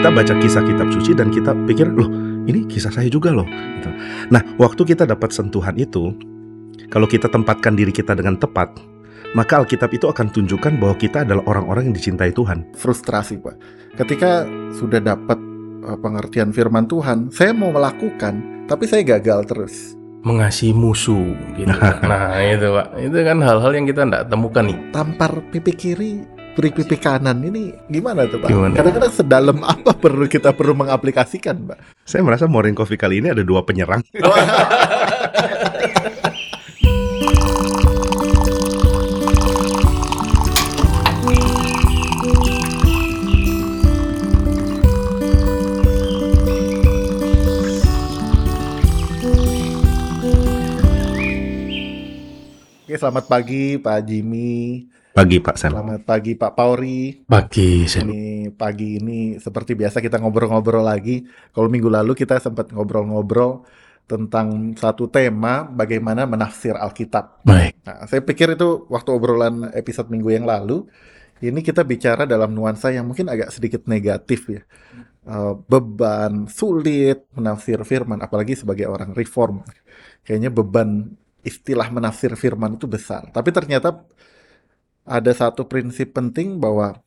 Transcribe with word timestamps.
kita 0.00 0.16
baca 0.16 0.32
kisah 0.40 0.64
kitab 0.64 0.88
suci 0.96 1.12
dan 1.12 1.28
kita 1.28 1.52
pikir 1.68 1.92
loh 1.92 2.08
ini 2.48 2.64
kisah 2.64 2.88
saya 2.88 3.12
juga 3.12 3.36
loh. 3.36 3.44
Gitu. 3.44 3.92
Nah 4.32 4.40
waktu 4.56 4.96
kita 4.96 5.04
dapat 5.04 5.28
sentuhan 5.28 5.76
itu, 5.76 6.16
kalau 6.88 7.04
kita 7.04 7.28
tempatkan 7.28 7.76
diri 7.76 7.92
kita 7.92 8.16
dengan 8.16 8.40
tepat, 8.40 8.80
maka 9.36 9.60
Alkitab 9.60 9.92
itu 9.92 10.08
akan 10.08 10.32
tunjukkan 10.32 10.80
bahwa 10.80 10.96
kita 10.96 11.28
adalah 11.28 11.44
orang-orang 11.44 11.92
yang 11.92 11.96
dicintai 12.00 12.32
Tuhan. 12.32 12.72
Frustrasi 12.80 13.44
Pak. 13.44 13.56
Ketika 14.00 14.48
sudah 14.72 15.04
dapat 15.04 15.36
uh, 15.84 16.00
pengertian 16.00 16.56
firman 16.56 16.88
Tuhan, 16.88 17.28
saya 17.28 17.52
mau 17.52 17.68
melakukan, 17.68 18.64
tapi 18.72 18.88
saya 18.88 19.04
gagal 19.04 19.52
terus. 19.52 20.00
Mengasihi 20.24 20.72
musuh 20.72 21.28
gitu. 21.60 21.76
nah 22.08 22.40
itu 22.40 22.72
Pak, 22.72 23.04
itu 23.04 23.18
kan 23.20 23.44
hal-hal 23.44 23.72
yang 23.76 23.84
kita 23.84 24.08
tidak 24.08 24.32
temukan 24.32 24.64
nih. 24.64 24.80
Tampar 24.96 25.44
pipi 25.52 25.76
kiri, 25.76 26.39
pipi 26.68 27.00
kanan 27.00 27.40
ini 27.40 27.72
gimana 27.88 28.28
tuh 28.28 28.44
Pak? 28.44 28.52
Gimana? 28.52 28.76
Kadang-kadang 28.76 29.12
sedalam 29.16 29.58
apa 29.72 29.96
perlu 29.96 30.28
kita 30.28 30.52
perlu 30.52 30.76
mengaplikasikan 30.76 31.56
Pak? 31.64 32.04
Saya 32.04 32.20
merasa 32.20 32.44
Morning 32.44 32.76
Coffee 32.76 33.00
kali 33.00 33.24
ini 33.24 33.32
ada 33.32 33.40
dua 33.40 33.64
penyerang. 33.64 34.04
Oke, 52.90 52.98
selamat 52.98 53.30
pagi 53.30 53.78
Pak 53.78 54.02
Jimmy. 54.02 54.82
Pagi 55.20 55.36
Pak. 55.36 55.52
Selamat 55.60 56.00
pagi 56.08 56.32
Pak 56.32 56.56
Pauri. 56.56 57.12
Pagi 57.28 57.84
Ini 57.84 58.56
pagi 58.56 58.96
ini 58.96 59.36
seperti 59.36 59.76
biasa 59.76 60.00
kita 60.00 60.16
ngobrol-ngobrol 60.16 60.80
lagi. 60.80 61.20
Kalau 61.52 61.68
minggu 61.68 61.92
lalu 61.92 62.16
kita 62.16 62.40
sempat 62.40 62.72
ngobrol-ngobrol 62.72 63.60
tentang 64.08 64.72
satu 64.80 65.12
tema 65.12 65.68
bagaimana 65.68 66.24
menafsir 66.24 66.72
Alkitab. 66.72 67.44
baik. 67.44 67.84
Nah, 67.84 68.08
saya 68.08 68.24
pikir 68.24 68.56
itu 68.56 68.88
waktu 68.88 69.12
obrolan 69.12 69.68
episode 69.76 70.08
minggu 70.08 70.40
yang 70.40 70.48
lalu, 70.48 70.88
ini 71.44 71.60
kita 71.60 71.84
bicara 71.84 72.24
dalam 72.24 72.56
nuansa 72.56 72.88
yang 72.88 73.04
mungkin 73.04 73.28
agak 73.28 73.52
sedikit 73.52 73.84
negatif 73.92 74.48
ya. 74.48 74.64
Eh, 75.28 75.52
beban, 75.68 76.48
sulit 76.48 77.28
menafsir 77.36 77.76
firman, 77.84 78.24
apalagi 78.24 78.56
sebagai 78.56 78.88
orang 78.88 79.12
reform. 79.12 79.68
Kayaknya 80.24 80.48
beban 80.48 81.12
istilah 81.44 81.92
menafsir 81.92 82.32
firman 82.40 82.80
itu 82.80 82.88
besar. 82.88 83.28
Tapi 83.28 83.52
ternyata 83.52 84.00
ada 85.04 85.32
satu 85.32 85.66
prinsip 85.66 86.12
penting 86.14 86.60
bahwa 86.60 87.00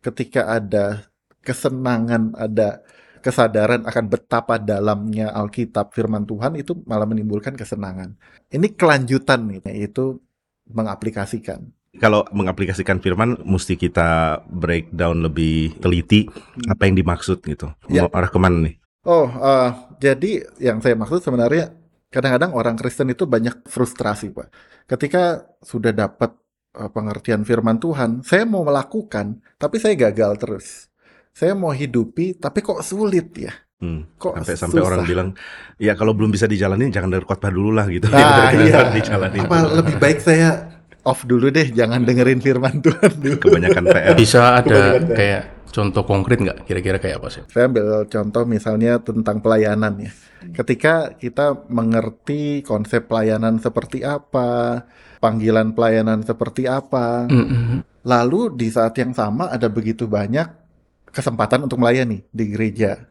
ketika 0.00 0.48
ada 0.48 1.08
kesenangan, 1.42 2.34
ada 2.36 2.82
kesadaran 3.18 3.84
akan 3.84 4.04
betapa 4.08 4.56
dalamnya 4.56 5.34
Alkitab 5.34 5.90
firman 5.92 6.24
Tuhan 6.24 6.54
itu 6.56 6.78
malah 6.86 7.04
menimbulkan 7.04 7.58
kesenangan. 7.58 8.14
Ini 8.48 8.72
kelanjutan 8.78 9.48
nih, 9.48 9.60
yaitu 9.68 10.22
mengaplikasikan. 10.70 11.68
Kalau 11.98 12.22
mengaplikasikan 12.30 13.02
firman, 13.02 13.42
mesti 13.42 13.74
kita 13.74 14.40
breakdown 14.46 15.24
lebih 15.24 15.80
teliti 15.82 16.30
apa 16.68 16.86
yang 16.86 16.94
dimaksud 16.94 17.42
gitu. 17.42 17.72
Ya. 17.90 18.06
Mau 18.06 18.12
arah 18.14 18.30
ke 18.30 18.38
mana 18.38 18.70
nih? 18.70 18.76
Oh, 19.08 19.26
eh, 19.26 19.70
jadi 19.98 20.46
yang 20.62 20.78
saya 20.84 20.94
maksud 20.94 21.24
sebenarnya 21.24 21.74
kadang-kadang 22.12 22.54
orang 22.54 22.76
Kristen 22.76 23.10
itu 23.10 23.24
banyak 23.24 23.66
frustrasi, 23.66 24.30
Pak. 24.30 24.48
Ketika 24.84 25.48
sudah 25.64 25.90
dapat 25.90 26.36
pengertian 26.86 27.42
firman 27.42 27.82
Tuhan, 27.82 28.22
saya 28.22 28.46
mau 28.46 28.62
melakukan, 28.62 29.42
tapi 29.58 29.82
saya 29.82 29.98
gagal 29.98 30.38
terus. 30.38 30.66
Saya 31.34 31.58
mau 31.58 31.74
hidupi, 31.74 32.38
tapi 32.38 32.62
kok 32.62 32.82
sulit 32.86 33.30
ya? 33.34 33.50
Hmm. 33.78 34.10
Kok 34.18 34.42
Sampai 34.42 34.54
sampai 34.58 34.82
orang 34.82 35.02
bilang, 35.06 35.28
ya 35.78 35.94
kalau 35.94 36.10
belum 36.10 36.34
bisa 36.34 36.50
dijalanin 36.50 36.90
jangan 36.90 37.14
dari 37.14 37.22
khotbah 37.22 37.50
dulu 37.50 37.70
lah 37.74 37.86
gitu. 37.86 38.10
Nah, 38.10 38.50
iya. 38.54 38.90
dijalanin. 38.90 39.46
Apa 39.46 39.70
lebih 39.70 40.02
baik 40.02 40.18
saya 40.18 40.78
off 41.06 41.22
dulu 41.22 41.50
deh, 41.50 41.70
jangan 41.70 42.02
dengerin 42.02 42.42
firman 42.42 42.82
Tuhan 42.84 43.12
dulu. 43.22 43.38
Kebanyakan 43.38 43.84
PR. 43.86 44.14
Bisa 44.18 44.62
ada 44.62 44.66
Kebanyakan. 44.98 45.14
kayak 45.14 45.42
contoh 45.70 46.02
konkret 46.04 46.38
nggak? 46.40 46.68
Kira-kira 46.68 46.98
kayak 46.98 47.16
apa 47.22 47.28
sih? 47.30 47.42
Saya 47.52 47.68
ambil 47.68 48.06
contoh 48.08 48.42
misalnya 48.44 48.98
tentang 49.00 49.38
pelayanan 49.42 49.94
ya. 50.02 50.10
Ketika 50.54 51.14
kita 51.18 51.66
mengerti 51.66 52.62
konsep 52.62 53.10
pelayanan 53.10 53.58
seperti 53.58 54.06
apa, 54.06 54.82
panggilan 55.18 55.74
pelayanan 55.74 56.22
seperti 56.22 56.70
apa, 56.70 57.26
Mm-mm. 57.26 57.82
lalu 58.06 58.54
di 58.54 58.70
saat 58.70 58.94
yang 58.98 59.10
sama 59.12 59.50
ada 59.50 59.66
begitu 59.66 60.06
banyak 60.06 60.46
kesempatan 61.10 61.66
untuk 61.66 61.82
melayani 61.82 62.22
di 62.30 62.44
gereja. 62.48 63.08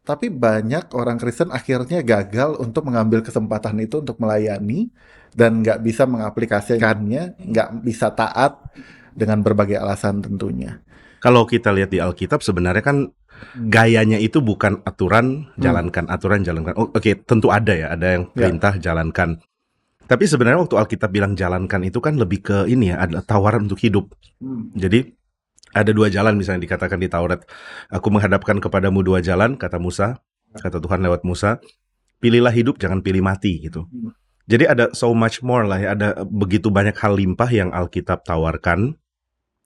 Tapi 0.00 0.26
banyak 0.32 0.90
orang 0.96 1.20
Kristen 1.20 1.54
akhirnya 1.54 2.02
gagal 2.02 2.58
untuk 2.58 2.88
mengambil 2.88 3.22
kesempatan 3.22 3.78
itu 3.78 4.02
untuk 4.02 4.18
melayani 4.18 4.90
dan 5.30 5.62
nggak 5.62 5.78
bisa 5.86 6.08
mengaplikasikannya, 6.08 7.38
nggak 7.38 7.68
bisa 7.86 8.10
taat 8.10 8.58
dengan 9.14 9.44
berbagai 9.44 9.78
alasan 9.78 10.18
tentunya. 10.18 10.82
Kalau 11.20 11.44
kita 11.44 11.70
lihat 11.70 11.92
di 11.92 12.00
Alkitab 12.00 12.40
sebenarnya 12.40 12.80
kan 12.80 12.96
gayanya 13.56 14.20
itu 14.20 14.40
bukan 14.40 14.84
aturan 14.84 15.48
Hmm. 15.56 15.60
jalankan 15.60 16.04
aturan 16.08 16.40
jalankan. 16.44 16.76
Oh, 16.76 16.88
Oke, 16.92 17.16
tentu 17.24 17.48
ada 17.48 17.72
ya, 17.72 17.92
ada 17.92 18.06
yang 18.18 18.24
Ya. 18.32 18.48
perintah 18.48 18.76
jalankan. 18.76 19.40
Tapi 20.04 20.24
sebenarnya 20.26 20.58
waktu 20.66 20.76
Alkitab 20.76 21.10
bilang 21.14 21.38
jalankan 21.38 21.86
itu 21.86 22.02
kan 22.02 22.18
lebih 22.18 22.42
ke 22.42 22.56
ini 22.66 22.90
ya, 22.90 22.98
ada 23.06 23.22
tawaran 23.22 23.70
untuk 23.70 23.78
hidup. 23.78 24.10
Jadi 24.74 25.06
ada 25.70 25.94
dua 25.94 26.10
jalan 26.10 26.34
misalnya 26.34 26.66
dikatakan 26.66 26.98
di 26.98 27.06
Taurat. 27.06 27.46
Aku 27.94 28.10
menghadapkan 28.10 28.58
kepadamu 28.58 29.06
dua 29.06 29.22
jalan, 29.22 29.54
kata 29.54 29.78
Musa, 29.78 30.18
kata 30.58 30.82
Tuhan 30.82 31.00
lewat 31.06 31.22
Musa. 31.22 31.62
Pilihlah 32.18 32.52
hidup, 32.52 32.76
jangan 32.76 33.00
pilih 33.00 33.22
mati 33.24 33.64
gitu. 33.64 33.86
Hmm. 33.86 34.12
Jadi 34.50 34.66
ada 34.66 34.84
so 34.92 35.14
much 35.14 35.46
more 35.46 35.62
lah 35.62 35.78
ya, 35.78 35.94
ada 35.94 36.26
begitu 36.26 36.74
banyak 36.74 36.98
hal 36.98 37.14
limpah 37.14 37.48
yang 37.48 37.70
Alkitab 37.70 38.26
tawarkan. 38.26 38.98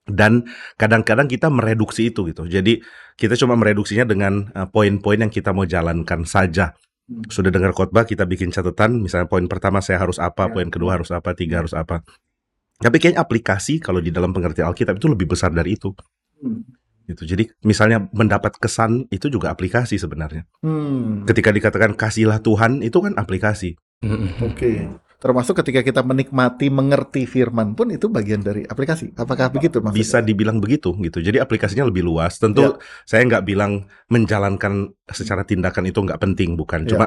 Dan 0.04 0.44
kadang-kadang 0.76 1.24
kita 1.24 1.48
mereduksi 1.48 2.12
itu 2.12 2.28
gitu. 2.28 2.44
Jadi 2.44 2.84
kita 3.16 3.40
cuma 3.40 3.56
mereduksinya 3.56 4.04
dengan 4.04 4.52
uh, 4.52 4.68
poin-poin 4.68 5.16
yang 5.16 5.32
kita 5.32 5.56
mau 5.56 5.64
jalankan 5.64 6.28
saja. 6.28 6.76
Hmm. 7.08 7.24
Sudah 7.32 7.48
dengar 7.48 7.72
khotbah, 7.72 8.04
kita 8.04 8.28
bikin 8.28 8.52
catatan. 8.52 9.00
Misalnya 9.00 9.28
poin 9.28 9.48
pertama 9.48 9.80
saya 9.80 10.00
harus 10.00 10.20
apa, 10.20 10.48
Ya. 10.48 10.52
poin 10.52 10.68
kedua 10.68 11.00
harus 11.00 11.08
apa, 11.08 11.32
tiga 11.32 11.64
harus 11.64 11.72
apa. 11.72 12.04
Tapi 12.80 12.96
kayaknya 13.00 13.24
aplikasi 13.24 13.80
kalau 13.80 14.04
di 14.04 14.12
dalam 14.12 14.34
pengertian 14.36 14.68
Alkitab 14.68 15.00
itu 15.00 15.08
lebih 15.08 15.30
besar 15.30 15.54
dari 15.56 15.78
itu. 15.78 15.94
Gitu. 17.04 17.22
Jadi 17.24 17.44
misalnya 17.64 18.08
mendapat 18.16 18.56
kesan 18.56 19.08
itu 19.12 19.28
juga 19.28 19.52
aplikasi 19.52 20.00
sebenarnya. 20.00 20.48
Hmm. 20.64 21.28
Ketika 21.28 21.52
dikatakan 21.52 21.96
kasihlah 21.96 22.40
Tuhan 22.40 22.80
itu 22.80 22.96
kan 23.00 23.16
aplikasi. 23.16 23.76
Oke. 24.40 24.88
Termasuk 25.24 25.56
ketika 25.64 25.80
kita 25.80 26.04
menikmati, 26.04 26.68
mengerti 26.68 27.24
firman 27.24 27.72
pun 27.72 27.88
itu 27.88 28.12
bagian 28.12 28.44
dari 28.44 28.68
aplikasi. 28.68 29.16
Apakah 29.16 29.48
begitu 29.48 29.80
maksudnya? 29.80 30.04
Bisa 30.04 30.18
dibilang 30.20 30.60
begitu 30.60 30.92
gitu. 31.00 31.24
Jadi 31.24 31.40
aplikasinya 31.40 31.88
lebih 31.88 32.04
luas. 32.04 32.36
Tentu 32.36 32.60
Ya. 32.60 32.76
saya 33.08 33.24
nggak 33.24 33.44
bilang 33.48 33.88
menjalankan 34.12 34.92
secara 35.08 35.48
tindakan 35.48 35.88
itu 35.88 35.96
nggak 35.96 36.20
penting, 36.20 36.60
bukan. 36.60 36.84
Ya. 36.84 36.88
Cuma 36.92 37.06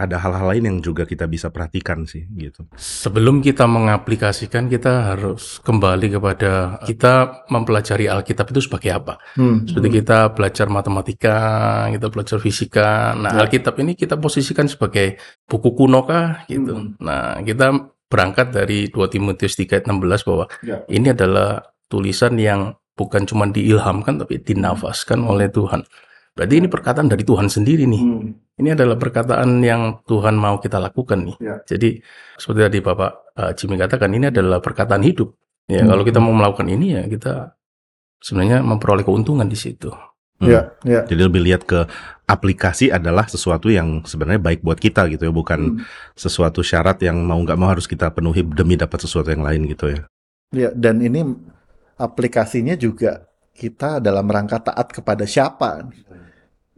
ada 0.00 0.16
hal-hal 0.16 0.56
lain 0.56 0.64
yang 0.64 0.78
juga 0.80 1.04
kita 1.04 1.28
bisa 1.28 1.52
perhatikan 1.52 2.08
sih 2.08 2.24
gitu. 2.40 2.64
Sebelum 2.72 3.44
kita 3.44 3.68
mengaplikasikan, 3.68 4.72
kita 4.72 5.12
harus 5.12 5.60
kembali 5.60 6.16
kepada 6.16 6.80
kita 6.88 7.44
mempelajari 7.52 8.08
Alkitab 8.08 8.48
itu 8.48 8.64
sebagai 8.64 8.96
apa. 8.96 9.20
Hmm. 9.36 9.68
Seperti 9.68 10.00
kita 10.00 10.32
belajar 10.32 10.72
matematika, 10.72 11.36
kita 11.92 12.06
belajar 12.08 12.40
fisika. 12.40 13.12
Nah, 13.12 13.36
Ya. 13.36 13.44
Alkitab 13.44 13.76
ini 13.80 13.92
kita 13.92 14.16
posisikan 14.16 14.64
sebagai 14.72 15.20
buku 15.44 15.76
kuno 15.76 16.04
kah 16.08 16.48
gitu. 16.48 16.72
Hmm. 16.76 16.96
Nah, 17.00 17.40
kita 17.58 17.90
berangkat 18.06 18.54
dari 18.54 18.86
2 18.86 19.10
Timotius 19.10 19.58
3 19.58 19.74
ayat 19.74 19.84
16 19.90 20.22
bahwa 20.22 20.44
Ya. 20.62 20.86
ini 20.86 21.10
adalah 21.10 21.60
tulisan 21.90 22.38
yang 22.38 22.78
bukan 22.94 23.26
cuma 23.26 23.50
diilhamkan 23.50 24.22
tapi 24.22 24.38
dinafaskan 24.38 25.26
oleh 25.26 25.50
Tuhan. 25.50 25.82
Berarti 26.38 26.54
ini 26.54 26.70
perkataan 26.70 27.10
dari 27.10 27.26
Tuhan 27.26 27.50
sendiri 27.50 27.82
nih. 27.90 27.98
Hmm. 28.02 28.30
Ini 28.58 28.78
adalah 28.78 28.94
perkataan 28.94 29.58
yang 29.62 30.02
Tuhan 30.06 30.38
mau 30.38 30.62
kita 30.62 30.78
lakukan 30.78 31.26
nih. 31.26 31.36
Ya. 31.42 31.58
Jadi 31.66 31.98
seperti 32.38 32.60
tadi 32.62 32.78
Bapak 32.78 33.10
uh, 33.34 33.52
Jimmy 33.58 33.74
katakan 33.74 34.10
ini 34.14 34.30
adalah 34.30 34.62
perkataan 34.62 35.02
hidup. 35.02 35.34
Ya, 35.66 35.82
Hmm. 35.82 35.90
kalau 35.92 36.02
kita 36.06 36.18
mau 36.22 36.30
melakukan 36.32 36.70
ini 36.70 36.94
ya 36.94 37.02
kita 37.10 37.58
sebenarnya 38.22 38.62
memperoleh 38.62 39.02
keuntungan 39.02 39.50
di 39.50 39.58
situ. 39.58 39.90
Hmm. 40.38 40.50
Ya, 40.50 40.60
ya. 40.86 41.02
Jadi 41.02 41.18
lebih 41.18 41.42
lihat 41.42 41.66
ke 41.66 41.82
aplikasi 42.30 42.94
adalah 42.94 43.26
sesuatu 43.26 43.72
yang 43.72 44.06
sebenarnya 44.06 44.38
baik 44.38 44.60
buat 44.62 44.78
kita 44.78 45.10
gitu 45.10 45.26
ya, 45.26 45.32
bukan 45.34 45.60
Hmm. 45.74 45.78
sesuatu 46.14 46.62
syarat 46.62 47.02
yang 47.02 47.18
mau 47.26 47.42
nggak 47.42 47.58
mau 47.58 47.74
harus 47.74 47.90
kita 47.90 48.14
penuhi 48.14 48.46
demi 48.46 48.78
dapat 48.78 49.02
sesuatu 49.02 49.34
yang 49.34 49.42
lain 49.42 49.66
gitu 49.66 49.90
ya. 49.90 50.00
Ya, 50.54 50.70
dan 50.70 51.02
ini 51.02 51.26
aplikasinya 51.98 52.78
juga 52.78 53.26
kita 53.58 53.98
dalam 53.98 54.30
rangka 54.30 54.62
taat 54.70 54.94
kepada 54.94 55.26
siapa? 55.26 55.90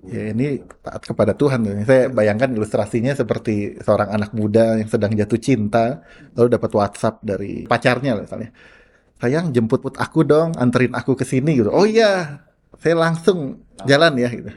Ya, 0.00 0.32
ini 0.32 0.64
taat 0.80 1.04
kepada 1.04 1.36
Tuhan. 1.36 1.60
Saya 1.84 2.08
bayangkan 2.08 2.48
ilustrasinya 2.56 3.12
seperti 3.12 3.76
seorang 3.84 4.16
anak 4.16 4.32
muda 4.32 4.80
yang 4.80 4.88
sedang 4.88 5.12
jatuh 5.12 5.36
cinta, 5.36 6.00
lalu 6.32 6.56
dapat 6.56 6.72
WhatsApp 6.72 7.20
dari 7.20 7.68
pacarnya 7.68 8.16
misalnya. 8.16 8.48
Sayang 9.20 9.52
jemput 9.52 9.84
aku 10.00 10.24
dong, 10.24 10.56
anterin 10.56 10.96
aku 10.96 11.12
ke 11.12 11.28
sini 11.28 11.60
gitu. 11.60 11.68
Oh 11.68 11.84
iya, 11.84 12.40
saya 12.80 12.96
langsung 12.96 13.60
jalan 13.82 14.16
ya 14.16 14.28
gitu. 14.28 14.50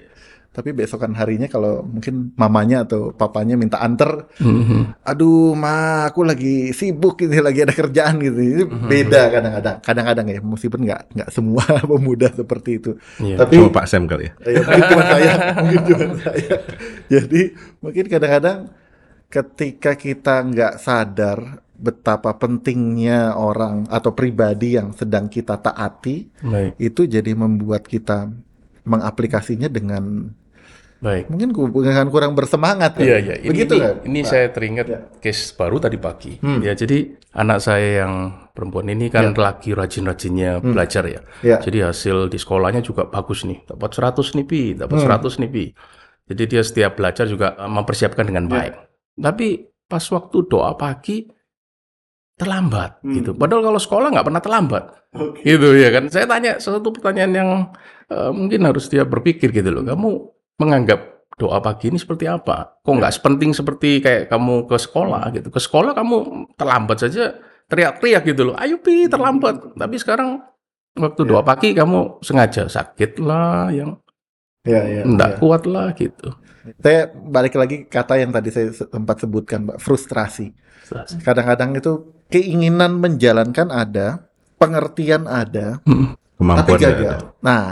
Tapi 0.54 0.70
besokan 0.70 1.18
harinya 1.18 1.50
kalau 1.50 1.82
mungkin 1.82 2.30
mamanya 2.38 2.86
atau 2.86 3.10
papanya 3.10 3.58
minta 3.58 3.82
anter, 3.82 4.30
Mhm. 4.38 5.02
aduh 5.02 5.58
ma 5.58 6.06
aku 6.06 6.22
lagi 6.22 6.70
sibuk 6.70 7.18
gitu, 7.18 7.42
lagi 7.42 7.66
ada 7.66 7.74
kerjaan 7.74 8.22
gitu. 8.22 8.38
Ini 8.38 8.64
beda 8.70 9.34
kadang-kadang, 9.34 9.76
kadang-kadang 9.82 10.26
ya 10.30 10.40
meskipun 10.46 10.86
nggak 10.86 11.02
nggak 11.10 11.30
semua 11.34 11.66
pemuda 11.90 12.30
seperti 12.30 12.78
itu. 12.78 12.92
Iya. 13.18 13.42
Tapi 13.42 13.66
Cuma 13.66 13.74
Pak 13.74 13.86
Sam 13.90 14.06
kali 14.06 14.30
ya. 14.30 14.34
Ya, 14.46 14.62
mungkin 14.62 14.84
cuma 14.86 15.04
saya, 15.10 15.34
mungkin 15.58 15.82
cuma 15.90 16.06
saya. 16.22 16.56
Jadi 17.10 17.42
mungkin 17.82 18.06
kadang-kadang 18.06 18.58
ketika 19.26 19.92
kita 19.98 20.36
nggak 20.46 20.74
sadar 20.78 21.63
betapa 21.74 22.38
pentingnya 22.38 23.34
orang 23.34 23.90
atau 23.90 24.14
pribadi 24.14 24.78
yang 24.78 24.94
sedang 24.94 25.28
kita 25.28 25.58
taati, 25.58 26.30
Baik, 26.40 26.78
itu 26.78 27.02
jadi 27.04 27.34
membuat 27.34 27.84
kita 27.84 28.30
mengaplikasinya 28.84 29.68
dengan 29.68 30.32
baik. 31.00 31.28
mungkin 31.28 31.50
dengan 31.84 32.08
kurang 32.08 32.32
bersemangat. 32.32 32.96
Iya, 33.00 33.18
iya. 33.20 33.36
Ini, 33.44 33.50
Begitu 33.50 33.74
ini, 33.76 33.84
kan? 33.84 33.96
ini 34.08 34.20
Pak? 34.22 34.30
saya 34.30 34.46
teringat 34.52 34.86
Ya. 34.88 35.00
case 35.20 35.52
baru 35.52 35.76
tadi 35.80 35.98
pagi. 36.00 36.40
Hmm. 36.40 36.64
Ya, 36.64 36.72
jadi 36.72 37.16
anak 37.36 37.60
saya 37.60 38.06
yang 38.06 38.14
perempuan 38.54 38.88
ini 38.88 39.10
kan 39.10 39.34
lagi 39.34 39.74
rajin-rajinnya 39.76 40.62
belajar 40.62 41.04
ya. 41.10 41.22
Ya. 41.42 41.58
Jadi 41.60 41.84
hasil 41.84 42.30
di 42.30 42.38
sekolahnya 42.38 42.80
juga 42.80 43.10
bagus 43.10 43.44
nih. 43.44 43.66
Dapat 43.68 43.92
100 43.92 44.36
nih, 44.36 44.46
Pi. 44.48 44.62
Dapat 44.78 44.98
100 45.00 45.42
nih, 45.44 45.50
Pi. 45.52 45.66
Jadi 46.24 46.44
dia 46.48 46.64
setiap 46.64 46.96
belajar 46.96 47.28
juga 47.28 47.60
mempersiapkan 47.60 48.24
dengan 48.24 48.48
baik. 48.48 48.74
Tapi 49.20 49.48
pas 49.84 50.04
waktu 50.08 50.38
doa 50.48 50.74
pagi 50.74 51.28
terlambat 52.34 52.98
gitu. 53.06 53.38
Padahal 53.38 53.62
kalau 53.62 53.80
sekolah 53.80 54.08
nggak 54.10 54.26
pernah 54.26 54.42
terlambat. 54.42 54.84
Gitu 55.46 55.68
ya 55.78 55.90
kan. 55.94 56.10
Saya 56.10 56.26
tanya 56.26 56.58
satu 56.58 56.90
pertanyaan 56.90 57.34
yang 57.34 57.50
eh, 58.10 58.32
mungkin 58.34 58.66
harus 58.66 58.90
dia 58.90 59.06
berpikir 59.06 59.54
gitu 59.54 59.70
loh. 59.70 59.86
Kamu 59.86 60.10
menganggap 60.58 61.30
doa 61.38 61.62
pagi 61.62 61.90
ini 61.94 61.98
seperti 62.02 62.26
apa? 62.26 62.82
Kok 62.82 62.94
nggak 62.98 63.14
sepenting 63.14 63.52
seperti 63.54 64.02
kayak 64.02 64.30
kamu 64.34 64.66
ke 64.66 64.78
sekolah 64.78 65.30
gitu. 65.34 65.54
Ke 65.54 65.60
sekolah 65.62 65.94
kamu 65.94 66.16
terlambat 66.58 66.98
saja 67.06 67.38
teriak-teriak 67.70 68.24
gitu 68.34 68.52
loh. 68.52 68.56
Ayo 68.58 68.82
pi 68.82 69.06
terlambat. 69.06 69.78
Tapi 69.78 69.96
sekarang 70.02 70.42
waktu 70.98 71.22
doa 71.26 71.42
pagi 71.46 71.74
kamu 71.74 72.22
sengaja 72.22 72.70
sakit 72.70 73.22
lah, 73.22 73.70
yang 73.74 73.98
Ya, 74.64 74.80
ya, 74.88 75.04
enggak 75.04 75.36
ya. 75.36 75.38
kuat 75.44 75.68
lah 75.68 75.92
gitu. 75.92 76.32
Saya 76.80 77.12
balik 77.12 77.60
lagi 77.60 77.84
kata 77.84 78.16
yang 78.16 78.32
tadi 78.32 78.48
saya 78.48 78.72
sempat 78.72 79.20
sebutkan, 79.20 79.68
Mbak, 79.68 79.76
frustrasi. 79.84 80.56
Kadang-kadang 81.20 81.76
itu 81.76 82.23
keinginan 82.34 82.98
menjalankan 82.98 83.70
ada, 83.70 84.26
pengertian 84.58 85.30
ada, 85.30 85.78
Hmm. 85.86 86.18
tapi 86.18 86.42
Kemampuan 86.42 86.78
nggak 86.82 86.94
gagal. 86.98 87.14
ada. 87.14 87.28
Nah, 87.46 87.66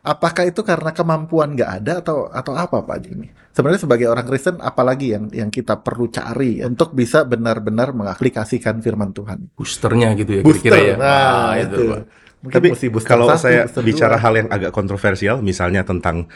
apakah 0.00 0.44
itu 0.48 0.64
karena 0.64 0.90
kemampuan 0.90 1.52
nggak 1.52 1.70
ada 1.84 1.92
atau 2.00 2.32
atau 2.32 2.52
apa 2.56 2.80
Pak 2.80 2.98
Jimmy? 3.04 3.28
Sebenarnya 3.52 3.84
sebagai 3.84 4.06
orang 4.08 4.24
Kristen, 4.24 4.56
apalagi 4.58 5.12
yang 5.12 5.28
yang 5.32 5.48
kita 5.48 5.80
perlu 5.80 6.08
cari 6.08 6.60
untuk 6.60 6.92
bisa 6.92 7.24
benar-benar 7.24 7.92
mengaplikasikan 7.92 8.80
Firman 8.80 9.12
Tuhan. 9.12 9.52
Boosternya 9.52 10.12
gitu 10.16 10.40
ya 10.40 10.42
Booster, 10.44 10.72
kira-kira 10.72 10.92
ya. 10.92 10.96
nah, 10.96 11.50
itu. 11.56 11.72
itu. 11.72 11.84
Pak. 11.92 12.02
Mungkin 12.36 12.56
Tapi 12.62 12.68
mesti 12.76 12.86
booster 12.92 13.10
kalau 13.10 13.26
satu, 13.32 13.42
saya 13.48 13.60
bicara 13.80 14.20
dua. 14.20 14.22
hal 14.22 14.32
yang 14.36 14.48
agak 14.52 14.70
kontroversial, 14.70 15.40
misalnya 15.40 15.82
tentang 15.82 16.28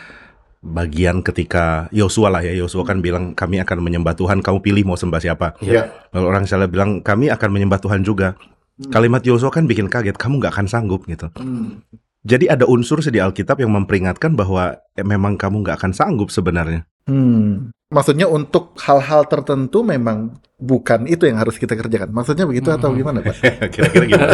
bagian 0.60 1.24
ketika 1.24 1.88
Yosua 1.88 2.28
lah 2.28 2.44
ya, 2.44 2.52
Yosua 2.52 2.84
kan 2.84 3.00
bilang 3.00 3.32
kami 3.32 3.60
akan 3.64 3.80
menyembah 3.80 4.12
Tuhan, 4.12 4.44
kamu 4.44 4.60
pilih 4.60 4.84
mau 4.84 4.96
sembah 4.96 5.20
siapa. 5.20 5.56
ya, 5.64 5.88
Lalu 6.12 6.24
orang 6.28 6.42
Israel 6.44 6.68
bilang 6.68 7.00
kami 7.00 7.32
akan 7.32 7.48
menyembah 7.50 7.80
Tuhan 7.80 8.04
juga. 8.04 8.36
Kalimat 8.80 9.20
Yosua 9.20 9.52
kan 9.52 9.68
bikin 9.68 9.92
kaget, 9.92 10.16
kamu 10.16 10.40
nggak 10.40 10.56
akan 10.56 10.68
sanggup 10.68 11.04
gitu. 11.04 11.28
Hmm. 11.36 11.84
Jadi 12.20 12.52
ada 12.52 12.68
unsur 12.68 13.00
di 13.00 13.16
Alkitab 13.20 13.60
yang 13.60 13.72
memperingatkan 13.72 14.36
bahwa 14.36 14.76
eh, 14.96 15.04
memang 15.04 15.40
kamu 15.40 15.64
nggak 15.64 15.76
akan 15.80 15.92
sanggup 15.92 16.28
sebenarnya. 16.28 16.84
Hmm. 17.08 17.72
Maksudnya 17.90 18.30
untuk 18.30 18.78
hal-hal 18.86 19.26
tertentu 19.26 19.82
memang 19.82 20.38
bukan 20.60 21.10
itu 21.10 21.26
yang 21.26 21.40
harus 21.40 21.58
kita 21.58 21.74
kerjakan. 21.74 22.12
Maksudnya 22.14 22.46
begitu 22.46 22.70
atau 22.70 22.94
gimana, 22.94 23.18
Pak? 23.24 23.34
Kira-kira 23.74 24.04
gimana? 24.06 24.32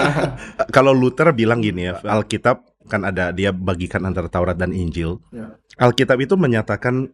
Kalau 0.74 0.92
Luther 0.92 1.32
bilang 1.32 1.64
gini 1.64 1.88
ya, 1.88 2.02
Alkitab 2.04 2.73
kan 2.88 3.00
ada 3.04 3.32
dia 3.32 3.50
bagikan 3.50 4.04
antara 4.04 4.28
Taurat 4.28 4.56
dan 4.56 4.72
Injil. 4.76 5.20
Ya. 5.32 5.56
Alkitab 5.80 6.20
itu 6.20 6.36
menyatakan 6.36 7.10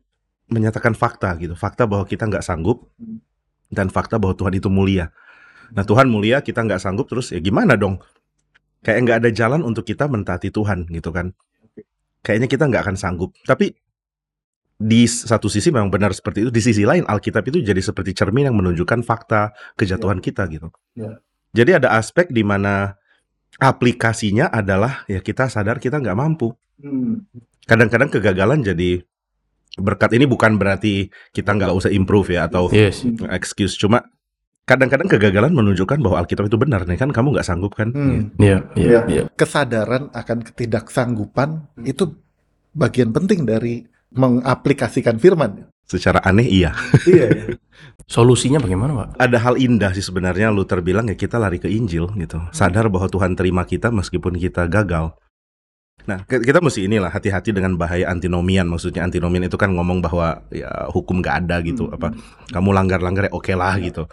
menyatakan 0.50 0.98
fakta 0.98 1.38
gitu, 1.38 1.54
fakta 1.54 1.86
bahwa 1.86 2.02
kita 2.04 2.26
nggak 2.26 2.42
sanggup 2.42 2.90
Hmm. 2.98 3.22
dan 3.70 3.86
fakta 3.86 4.18
bahwa 4.18 4.34
Tuhan 4.34 4.58
itu 4.58 4.66
mulia. 4.66 5.14
Nah 5.70 5.86
Tuhan 5.86 6.10
mulia, 6.10 6.42
kita 6.42 6.66
nggak 6.66 6.82
sanggup 6.82 7.06
terus 7.06 7.30
ya 7.30 7.38
gimana 7.38 7.78
dong? 7.78 8.02
Kayak 8.82 8.98
nggak 9.06 9.18
ada 9.22 9.30
jalan 9.30 9.60
untuk 9.62 9.86
kita 9.86 10.10
mentaati 10.10 10.50
Tuhan 10.50 10.90
gitu 10.90 11.14
kan? 11.14 11.30
Kayaknya 12.26 12.48
kita 12.50 12.64
nggak 12.66 12.82
akan 12.90 12.96
sanggup. 12.98 13.30
Tapi 13.46 13.70
di 14.80 15.04
satu 15.04 15.46
sisi 15.46 15.68
memang 15.70 15.92
benar 15.92 16.10
seperti 16.16 16.48
itu. 16.48 16.50
Di 16.50 16.62
sisi 16.64 16.82
lain 16.82 17.04
Alkitab 17.06 17.46
itu 17.46 17.62
jadi 17.62 17.78
seperti 17.78 18.16
cermin 18.16 18.48
yang 18.50 18.56
menunjukkan 18.58 19.04
fakta 19.06 19.52
kejatuhan 19.76 20.18
kita 20.18 20.48
gitu. 20.50 20.72
Ya. 20.98 21.20
Jadi 21.54 21.78
ada 21.78 21.94
aspek 21.94 22.32
di 22.32 22.42
mana 22.42 22.96
aplikasinya 23.58 24.48
adalah 24.48 25.02
ya 25.06 25.18
kita 25.18 25.50
sadar 25.50 25.82
kita 25.82 25.98
nggak 25.98 26.18
mampu. 26.18 26.54
Hmm. 26.78 27.26
Kadang-kadang 27.66 28.08
kegagalan 28.08 28.62
jadi 28.62 29.02
berkat 29.78 30.14
ini 30.18 30.26
bukan 30.26 30.58
berarti 30.58 31.08
kita 31.30 31.54
nggak 31.54 31.72
usah 31.72 31.90
improve 31.90 32.34
ya 32.34 32.46
atau 32.46 32.70
Yes. 32.70 33.06
excuse. 33.30 33.74
Cuma 33.74 34.02
kadang-kadang 34.66 35.10
kegagalan 35.10 35.50
menunjukkan 35.50 35.98
bahwa 35.98 36.22
Alkitab 36.22 36.46
itu 36.46 36.58
benar 36.58 36.86
nih 36.86 36.98
kan 36.98 37.10
kamu 37.10 37.34
nggak 37.34 37.46
sanggup 37.46 37.74
kan? 37.74 37.90
Hmm. 37.90 38.30
Iya, 38.38 38.70
iya, 38.78 38.90
Ya. 38.90 39.00
iya. 39.06 39.22
Kesadaran 39.34 40.10
akan 40.14 40.38
ketidaksanggupan 40.46 41.82
itu 41.82 42.14
bagian 42.70 43.10
penting 43.10 43.42
dari 43.46 43.82
mengaplikasikan 44.10 45.18
firman. 45.18 45.70
Secara 45.90 46.22
aneh 46.22 46.46
iya. 46.46 46.70
iya, 47.02 47.26
ya. 47.26 47.44
Solusinya 48.06 48.62
bagaimana, 48.62 48.94
Pak? 48.94 49.08
Ada 49.18 49.38
hal 49.42 49.58
indah 49.58 49.90
sih 49.90 50.06
sebenarnya 50.06 50.54
Luther 50.54 50.78
bilang 50.86 51.10
ya 51.10 51.18
kita 51.18 51.34
lari 51.42 51.58
ke 51.58 51.66
Injil 51.66 52.06
gitu. 52.14 52.38
Sadar 52.54 52.86
bahwa 52.86 53.10
Tuhan 53.10 53.34
terima 53.34 53.66
kita 53.66 53.90
meskipun 53.90 54.38
kita 54.38 54.70
gagal. 54.70 55.18
Nah, 56.06 56.22
kita 56.30 56.62
mesti 56.62 56.86
inilah 56.86 57.10
hati-hati 57.10 57.50
dengan 57.50 57.74
bahaya 57.74 58.06
antinomian. 58.06 58.70
Maksudnya 58.70 59.02
antinomian 59.02 59.50
itu 59.50 59.58
kan 59.58 59.74
ngomong 59.74 59.98
bahwa 59.98 60.46
ya 60.54 60.70
hukum 60.94 61.18
nggak 61.18 61.46
ada 61.46 61.58
gitu. 61.66 61.90
Hmm. 61.90 61.98
Apa 61.98 62.08
kamu 62.54 62.70
langgar-langgar 62.70 63.26
ya 63.26 63.32
oke 63.34 63.52
lah 63.58 63.74
gitu. 63.82 64.06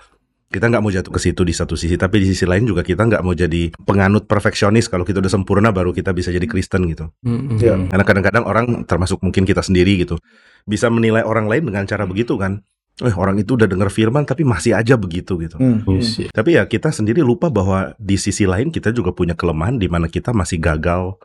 Kita 0.48 0.72
nggak 0.72 0.80
mau 0.80 0.88
jatuh 0.88 1.12
ke 1.12 1.20
situ 1.20 1.44
di 1.44 1.52
satu 1.52 1.76
sisi, 1.76 2.00
tapi 2.00 2.24
di 2.24 2.32
sisi 2.32 2.48
lain 2.48 2.64
juga 2.64 2.80
kita 2.80 3.04
nggak 3.04 3.20
mau 3.20 3.36
jadi 3.36 3.68
penganut 3.84 4.32
perfeksionis. 4.32 4.88
Kalau 4.88 5.04
kita 5.04 5.20
udah 5.20 5.28
sempurna 5.28 5.76
baru 5.76 5.92
kita 5.92 6.16
bisa 6.16 6.32
jadi 6.32 6.48
Kristen 6.48 6.88
gitu. 6.88 7.12
Hmm, 7.20 7.60
Iya. 7.60 7.76
hmm. 7.76 7.92
Karena 7.92 8.04
kadang-kadang 8.08 8.44
orang 8.48 8.66
termasuk 8.88 9.20
mungkin 9.20 9.44
kita 9.44 9.60
sendiri 9.60 10.00
gitu 10.08 10.16
bisa 10.64 10.88
menilai 10.88 11.28
orang 11.28 11.52
lain 11.52 11.68
dengan 11.68 11.83
cara 11.83 12.07
begitu 12.07 12.40
kan. 12.40 12.64
Eh 13.04 13.14
orang 13.14 13.38
itu 13.38 13.60
udah 13.60 13.68
dengar 13.69 13.92
firman 13.92 14.24
tapi 14.24 14.48
masih 14.48 14.71
aja 14.74 14.95
begitu 14.95 15.36
gitu. 15.36 15.60
Hmm. 15.60 15.83
Yes, 15.86 16.16
yes. 16.16 16.31
Tapi 16.31 16.56
ya 16.56 16.64
kita 16.64 16.95
sendiri 16.95 17.19
lupa 17.21 17.52
bahwa 17.52 17.92
di 18.00 18.16
sisi 18.16 18.48
lain 18.48 18.71
kita 18.71 18.95
juga 18.95 19.12
punya 19.12 19.36
kelemahan 19.36 19.76
di 19.76 19.92
mana 19.92 20.07
kita 20.07 20.31
masih 20.31 20.64
gagal 20.64 21.19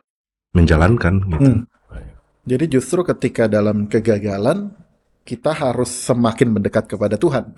menjalankan 0.51 1.23
gitu. 1.31 1.49
Hmm. 1.49 1.63
Jadi 2.43 2.65
justru 2.75 3.07
ketika 3.07 3.47
dalam 3.47 3.87
kegagalan 3.87 4.75
kita 5.23 5.55
harus 5.55 5.87
semakin 5.89 6.59
mendekat 6.59 6.91
kepada 6.91 7.15
Tuhan. 7.15 7.55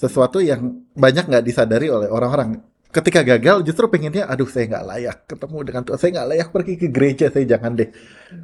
Sesuatu 0.00 0.40
yang 0.40 0.88
banyak 0.96 1.28
nggak 1.28 1.44
disadari 1.44 1.92
oleh 1.92 2.08
orang-orang. 2.08 2.56
Ketika 2.90 3.22
gagal 3.22 3.62
justru 3.62 3.86
pengennya, 3.86 4.26
aduh 4.26 4.48
saya 4.50 4.66
nggak 4.66 4.86
layak 4.88 5.16
ketemu 5.28 5.58
dengan 5.62 5.82
Tuhan. 5.86 5.98
Saya 6.00 6.10
nggak 6.16 6.28
layak 6.32 6.48
pergi 6.50 6.74
ke 6.74 6.86
gereja, 6.90 7.26
saya 7.30 7.44
jangan 7.46 7.78
deh. 7.78 7.88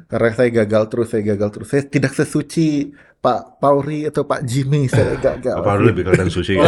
Karena 0.07 0.29
saya 0.31 0.49
gagal 0.63 0.83
terus, 0.87 1.07
saya 1.11 1.23
gagal 1.25 1.49
terus. 1.51 1.67
Saya 1.67 1.83
tidak 1.83 2.13
sesuci 2.15 2.93
Pak 3.17 3.59
Pauri 3.59 4.07
atau 4.07 4.23
Pak 4.23 4.45
Jimmy, 4.47 4.87
saya 4.87 5.17
gagal. 5.19 5.57
Apa 5.59 5.75
lu 5.75 5.89
lebih 5.91 6.05
kelihatan 6.07 6.29
suci? 6.29 6.53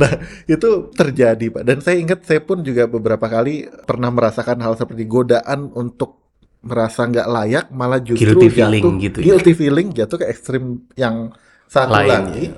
Nah, 0.00 0.16
itu 0.48 0.88
terjadi, 0.96 1.46
Pak. 1.52 1.60
Dan 1.60 1.78
saya 1.84 2.00
ingat 2.00 2.24
saya 2.24 2.40
pun 2.40 2.64
juga 2.64 2.88
beberapa 2.88 3.28
kali 3.28 3.68
pernah 3.84 4.08
merasakan 4.08 4.56
hal 4.64 4.72
seperti 4.72 5.04
godaan 5.04 5.68
untuk 5.76 6.16
merasa 6.64 7.04
nggak 7.04 7.28
layak, 7.28 7.66
malah 7.68 8.00
justru 8.00 8.32
Guilty 8.32 8.48
jatuh, 8.48 8.56
feeling 8.56 8.84
gitu 9.00 9.18
ya. 9.20 9.24
guilty 9.28 9.52
feeling 9.52 9.88
jatuh 9.92 10.16
ke 10.20 10.26
ekstrim 10.28 10.88
yang 10.96 11.32
satu 11.68 11.92
Lain, 11.92 12.08
lagi. 12.08 12.44
ya. 12.48 12.52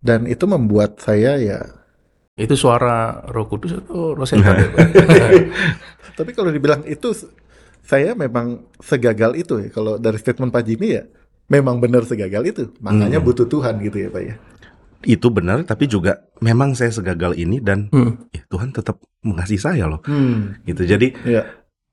Dan 0.00 0.24
itu 0.24 0.44
membuat 0.44 0.96
saya 0.98 1.36
ya. 1.36 1.60
Itu 2.34 2.56
suara 2.56 3.20
Roh 3.28 3.44
Kudus 3.44 3.76
atau 3.76 4.16
Roh 4.16 4.24
Setan? 4.24 4.56
ya? 4.56 4.68
Tapi 6.18 6.30
kalau 6.32 6.48
dibilang 6.48 6.80
itu, 6.84 7.12
saya 7.80 8.12
memang 8.14 8.64
segagal 8.78 9.36
itu 9.36 9.60
ya. 9.60 9.68
Kalau 9.68 9.96
dari 9.96 10.16
statement 10.16 10.48
Pak 10.48 10.64
Jimmy 10.64 10.96
ya, 10.96 11.04
memang 11.46 11.76
benar 11.76 12.02
segagal 12.02 12.42
itu. 12.46 12.64
Makanya 12.78 13.20
Hmm. 13.20 13.26
butuh 13.26 13.44
Tuhan 13.44 13.76
gitu 13.80 13.98
ya, 13.98 14.08
Pak 14.08 14.24
ya. 14.24 14.36
itu 15.00 15.32
benar 15.32 15.64
tapi 15.64 15.88
juga 15.88 16.28
memang 16.40 16.76
saya 16.76 16.92
segagal 16.92 17.32
ini 17.32 17.56
dan 17.56 17.88
Hmm. 17.88 18.20
ya, 18.28 18.44
Tuhan 18.46 18.68
tetap 18.68 19.00
mengasihi 19.22 19.56
saya 19.56 19.88
loh. 19.88 20.04
Hmm. 20.04 20.60
Gitu. 20.62 20.84
Jadi 20.84 21.16
Ya. 21.24 21.48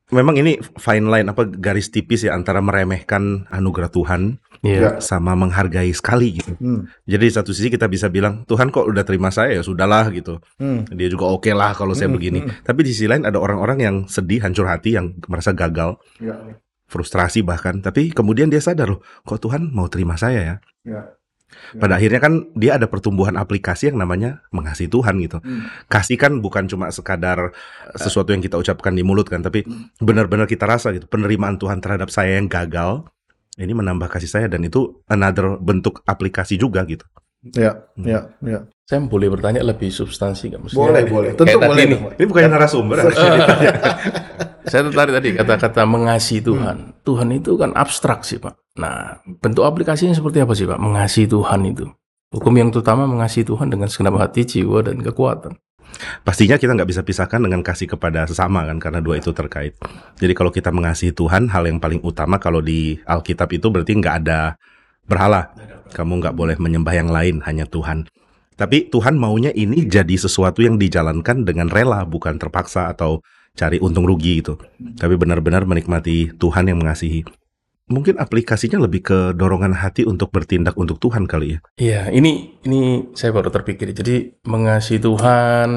memang 0.08 0.36
ini 0.36 0.60
fine 0.76 1.08
line 1.08 1.24
apa 1.26 1.48
garis 1.48 1.88
tipis 1.88 2.24
ya 2.24 2.36
antara 2.36 2.60
meremehkan 2.60 3.48
anugerah 3.48 3.88
Tuhan 3.88 4.44
Iya. 4.68 4.90
sama 5.00 5.32
menghargai 5.34 5.90
sekali 5.92 6.38
gitu. 6.38 6.52
Hmm. 6.60 6.84
Jadi 7.04 7.24
di 7.24 7.34
satu 7.34 7.56
sisi 7.56 7.68
kita 7.68 7.88
bisa 7.88 8.08
bilang 8.08 8.44
Tuhan 8.44 8.68
kok 8.68 8.84
udah 8.84 9.02
terima 9.02 9.32
saya 9.32 9.56
ya 9.56 9.64
sudahlah 9.64 10.12
gitu. 10.12 10.44
Hmm. 10.58 10.84
Dia 10.92 11.08
juga 11.08 11.32
oke 11.32 11.48
lah 11.52 11.72
kalau 11.72 11.92
saya 11.92 12.12
Hmm, 12.12 12.18
begini. 12.20 12.40
hmm. 12.44 12.64
Tapi 12.64 12.80
di 12.84 12.92
sisi 12.92 13.08
lain 13.08 13.24
ada 13.24 13.38
orang-orang 13.38 13.80
yang 13.80 13.96
sedih, 14.06 14.42
hancur 14.42 14.68
hati, 14.68 14.96
yang 14.96 15.16
merasa 15.26 15.52
gagal, 15.52 15.96
Ya. 16.20 16.36
frustrasi 16.86 17.42
bahkan. 17.42 17.80
Tapi 17.80 18.12
kemudian 18.12 18.48
dia 18.48 18.60
sadar 18.60 18.88
loh, 18.90 19.00
kok 19.24 19.40
Tuhan 19.40 19.72
mau 19.72 19.88
terima 19.88 20.16
saya 20.16 20.40
ya. 20.44 20.56
Ya. 20.84 21.02
Pada 21.80 21.96
akhirnya 21.96 22.20
kan 22.20 22.52
dia 22.60 22.76
ada 22.76 22.92
pertumbuhan 22.92 23.40
aplikasi 23.40 23.88
yang 23.88 24.04
namanya 24.04 24.44
mengasihi 24.52 24.92
Tuhan 24.92 25.16
gitu. 25.24 25.40
Hmm. 25.40 25.64
Kasih 25.88 26.20
kan 26.20 26.44
bukan 26.44 26.68
cuma 26.68 26.92
sekadar 26.92 27.56
sesuatu 27.96 28.36
yang 28.36 28.44
kita 28.44 28.60
ucapkan 28.60 28.92
di 28.92 29.00
mulut 29.00 29.32
kan, 29.32 29.40
tapi 29.40 29.64
benar-benar 29.98 30.44
kita 30.44 30.68
rasa 30.68 30.92
gitu 30.92 31.08
penerimaan 31.08 31.56
Tuhan 31.56 31.80
terhadap 31.80 32.12
saya 32.12 32.36
yang 32.36 32.52
gagal 32.52 33.08
ini 33.58 33.74
menambah 33.74 34.08
kasih 34.08 34.30
saya 34.30 34.46
dan 34.46 34.62
itu 34.62 35.02
another 35.10 35.58
bentuk 35.58 36.06
aplikasi 36.06 36.56
juga 36.62 36.86
gitu. 36.86 37.04
Ya, 37.54 37.86
ya, 37.98 38.34
ya. 38.42 38.60
Saya 38.88 39.04
boleh 39.04 39.28
bertanya 39.28 39.62
lebih 39.62 39.92
substansi 39.92 40.54
nggak? 40.54 40.74
Boleh, 40.74 41.04
boleh. 41.06 41.32
Tentu 41.36 41.60
boleh. 41.60 42.16
Ini 42.18 42.26
bukannya 42.26 42.50
narasumber 42.50 42.98
harusnya 43.04 43.30
ditanya. 43.36 43.74
Saya 44.68 44.82
tertarik 44.88 45.14
tadi 45.16 45.30
kata-kata 45.36 45.82
mengasihi 45.88 46.42
Tuhan. 46.44 46.78
Tuhan 47.04 47.30
itu 47.36 47.56
kan 47.56 47.72
abstrak 47.76 48.24
sih 48.24 48.40
Pak. 48.40 48.56
Nah, 48.80 49.24
bentuk 49.40 49.64
aplikasinya 49.64 50.16
seperti 50.16 50.44
apa 50.44 50.54
sih 50.56 50.68
Pak? 50.68 50.80
Mengasihi 50.80 51.28
Tuhan 51.28 51.62
itu. 51.68 51.88
Hukum 52.36 52.52
yang 52.60 52.70
terutama 52.76 53.08
mengasihi 53.08 53.48
Tuhan 53.48 53.72
dengan 53.72 53.88
segenap 53.88 54.20
hati, 54.20 54.44
jiwa, 54.44 54.84
dan 54.84 55.00
kekuatan. 55.00 55.56
Pastinya 56.22 56.62
kita 56.62 56.77
nggak 56.77 56.89
bisa 56.89 57.01
pisahkan 57.01 57.41
dengan 57.41 57.65
kasih 57.65 57.89
kepada 57.89 58.27
sesama 58.29 58.63
kan 58.70 58.77
karena 58.77 59.00
dua 59.01 59.17
itu 59.17 59.34
terkait. 59.34 59.74
Jadi 60.22 60.34
kalau 60.38 60.53
kita 60.53 60.70
mengasihi 60.70 61.15
Tuhan, 61.15 61.50
hal 61.50 61.65
yang 61.65 61.82
paling 61.82 62.03
utama 62.06 62.38
kalau 62.38 62.62
di 62.62 63.01
Alkitab 63.08 63.50
itu 63.56 63.67
berarti 63.74 63.98
nggak 63.98 64.15
ada 64.25 64.56
berhala. 65.08 65.50
Kamu 65.96 66.20
nggak 66.22 66.36
boleh 66.36 66.56
menyembah 66.60 66.94
yang 66.94 67.10
lain, 67.10 67.41
hanya 67.48 67.65
Tuhan. 67.65 68.06
Tapi 68.58 68.89
Tuhan 68.89 69.15
maunya 69.15 69.53
ini 69.53 69.86
jadi 69.86 70.17
sesuatu 70.17 70.65
yang 70.65 70.82
dijalankan 70.82 71.46
dengan 71.46 71.70
rela, 71.70 72.03
bukan 72.03 72.41
terpaksa 72.41 72.89
atau 72.89 73.22
cari 73.53 73.77
untung 73.82 74.06
rugi 74.06 74.41
gitu. 74.41 74.58
Tapi 74.98 75.13
benar-benar 75.17 75.65
menikmati 75.65 76.34
Tuhan 76.38 76.70
yang 76.70 76.82
mengasihi. 76.82 77.25
Mungkin 77.88 78.20
aplikasinya 78.20 78.84
lebih 78.84 79.00
ke 79.00 79.17
dorongan 79.32 79.72
hati 79.72 80.03
untuk 80.03 80.27
bertindak 80.27 80.75
untuk 80.75 81.00
Tuhan 81.00 81.24
kali 81.24 81.56
ya. 81.56 81.60
Iya, 81.79 82.01
ini 82.12 82.60
ini 82.67 83.12
saya 83.15 83.32
baru 83.32 83.48
terpikir. 83.48 83.96
Jadi 83.96 84.44
mengasihi 84.44 85.00
Tuhan, 85.00 85.70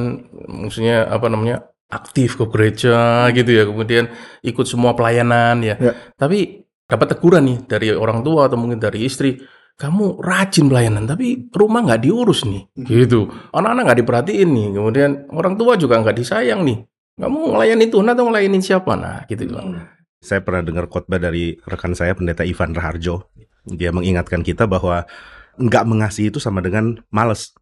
maksudnya 0.51 1.07
apa 1.07 1.31
namanya 1.31 1.71
aktif 1.87 2.35
ke 2.35 2.51
gereja 2.51 3.31
gitu 3.31 3.51
ya. 3.55 3.63
Kemudian 3.63 4.11
ikut 4.43 4.67
semua 4.67 4.99
pelayanan 4.99 5.63
ya. 5.63 5.79
Ya. 5.79 5.95
Tapi 6.19 6.67
dapat 6.91 7.15
teguran 7.15 7.47
nih 7.47 7.59
dari 7.71 7.95
orang 7.95 8.27
tua 8.27 8.51
atau 8.51 8.59
mungkin 8.59 8.83
dari 8.83 9.07
istri. 9.07 9.39
Kamu 9.81 10.21
rajin 10.21 10.69
pelayanan, 10.69 11.09
tapi 11.09 11.49
rumah 11.57 11.81
nggak 11.81 12.05
diurus 12.05 12.45
nih, 12.45 12.69
gitu. 12.85 13.33
Anak-anak 13.49 13.89
nggak 13.89 14.01
diperhatiin 14.05 14.51
nih. 14.53 14.69
Kemudian 14.77 15.11
orang 15.33 15.57
tua 15.57 15.73
juga 15.81 15.97
nggak 16.05 16.21
disayang 16.21 16.61
nih. 16.69 16.85
Kamu 17.17 17.57
ngelayanin 17.57 17.89
Tuhan 17.89 18.13
atau 18.13 18.29
ngelayanin 18.29 18.61
siapa? 18.61 18.93
Nah, 18.93 19.25
gitu. 19.25 19.49
Bang. 19.49 20.00
Saya 20.21 20.45
pernah 20.45 20.61
dengar 20.61 20.85
khotbah 20.85 21.17
dari 21.17 21.57
rekan 21.65 21.97
saya 21.97 22.13
pendeta 22.13 22.45
Ivan 22.45 22.77
Raharjo. 22.77 23.25
Dia 23.65 23.89
mengingatkan 23.89 24.45
kita 24.45 24.69
bahwa 24.69 25.09
nggak 25.57 25.85
mengasihi 25.89 26.29
itu 26.29 26.37
sama 26.37 26.61
dengan 26.61 27.01
males. 27.09 27.57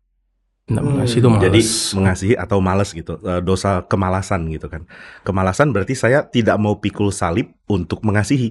Nggak 0.66 0.82
Hmm. 0.82 0.90
mengasihi 0.98 1.18
itu 1.22 1.30
males. 1.30 1.44
Jadi 1.46 1.60
mengasihi 1.94 2.34
atau 2.34 2.58
males 2.58 2.90
gitu, 2.90 3.14
Eh, 3.22 3.40
dosa 3.46 3.86
kemalasan 3.86 4.50
gitu 4.50 4.66
kan. 4.66 4.90
Kemalasan 5.22 5.70
berarti 5.70 5.94
saya 5.94 6.26
tidak 6.26 6.58
mau 6.58 6.82
pikul 6.82 7.14
salib 7.14 7.46
untuk 7.70 8.02
mengasihi. 8.02 8.50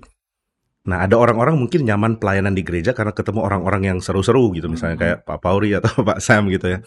Nah 0.88 1.04
ada 1.04 1.20
orang-orang 1.20 1.60
mungkin 1.60 1.84
nyaman 1.84 2.16
pelayanan 2.16 2.56
di 2.56 2.64
gereja 2.64 2.96
karena 2.96 3.12
ketemu 3.12 3.44
orang-orang 3.44 3.92
yang 3.92 3.98
seru-seru 4.00 4.56
gitu, 4.56 4.72
misalnya 4.72 4.96
Hmm. 4.96 5.04
kayak 5.04 5.18
Pak 5.28 5.40
Pauri 5.44 5.76
atau 5.76 5.92
Pak 6.08 6.24
Sam 6.24 6.48
gitu 6.48 6.72
ya. 6.72 6.80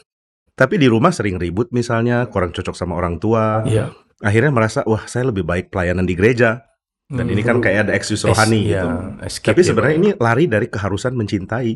Tapi 0.56 0.80
di 0.80 0.88
rumah 0.88 1.12
sering 1.12 1.36
ribut 1.36 1.68
misalnya, 1.68 2.24
kurang 2.32 2.56
cocok 2.56 2.72
sama 2.72 2.96
orang 2.96 3.20
tua. 3.20 3.60
Iya. 3.68 3.92
Akhirnya 4.20 4.52
merasa, 4.52 4.80
wah 4.88 5.04
saya 5.04 5.28
lebih 5.28 5.44
baik 5.44 5.68
pelayanan 5.68 6.08
di 6.08 6.16
gereja. 6.16 6.64
Dan 7.10 7.26
ini 7.26 7.42
kan 7.42 7.58
kayak 7.58 7.90
ada 7.90 7.92
excuse 7.98 8.22
rohani 8.22 8.70
Es- 8.70 8.78
gitu. 8.78 8.88
escape 9.26 9.58
Tapi 9.58 9.60
ya, 9.60 9.66
sebenarnya 9.74 9.96
Pak. 9.98 10.02
ini 10.02 10.10
lari 10.14 10.44
dari 10.46 10.66
keharusan 10.70 11.12
mencintai. 11.18 11.74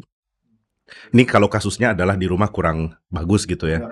Ini 1.10 1.22
kalau 1.26 1.50
kasusnya 1.50 1.90
adalah 1.90 2.14
di 2.14 2.30
rumah 2.30 2.54
kurang 2.54 2.94
bagus 3.10 3.42
gitu 3.50 3.66
ya. 3.66 3.82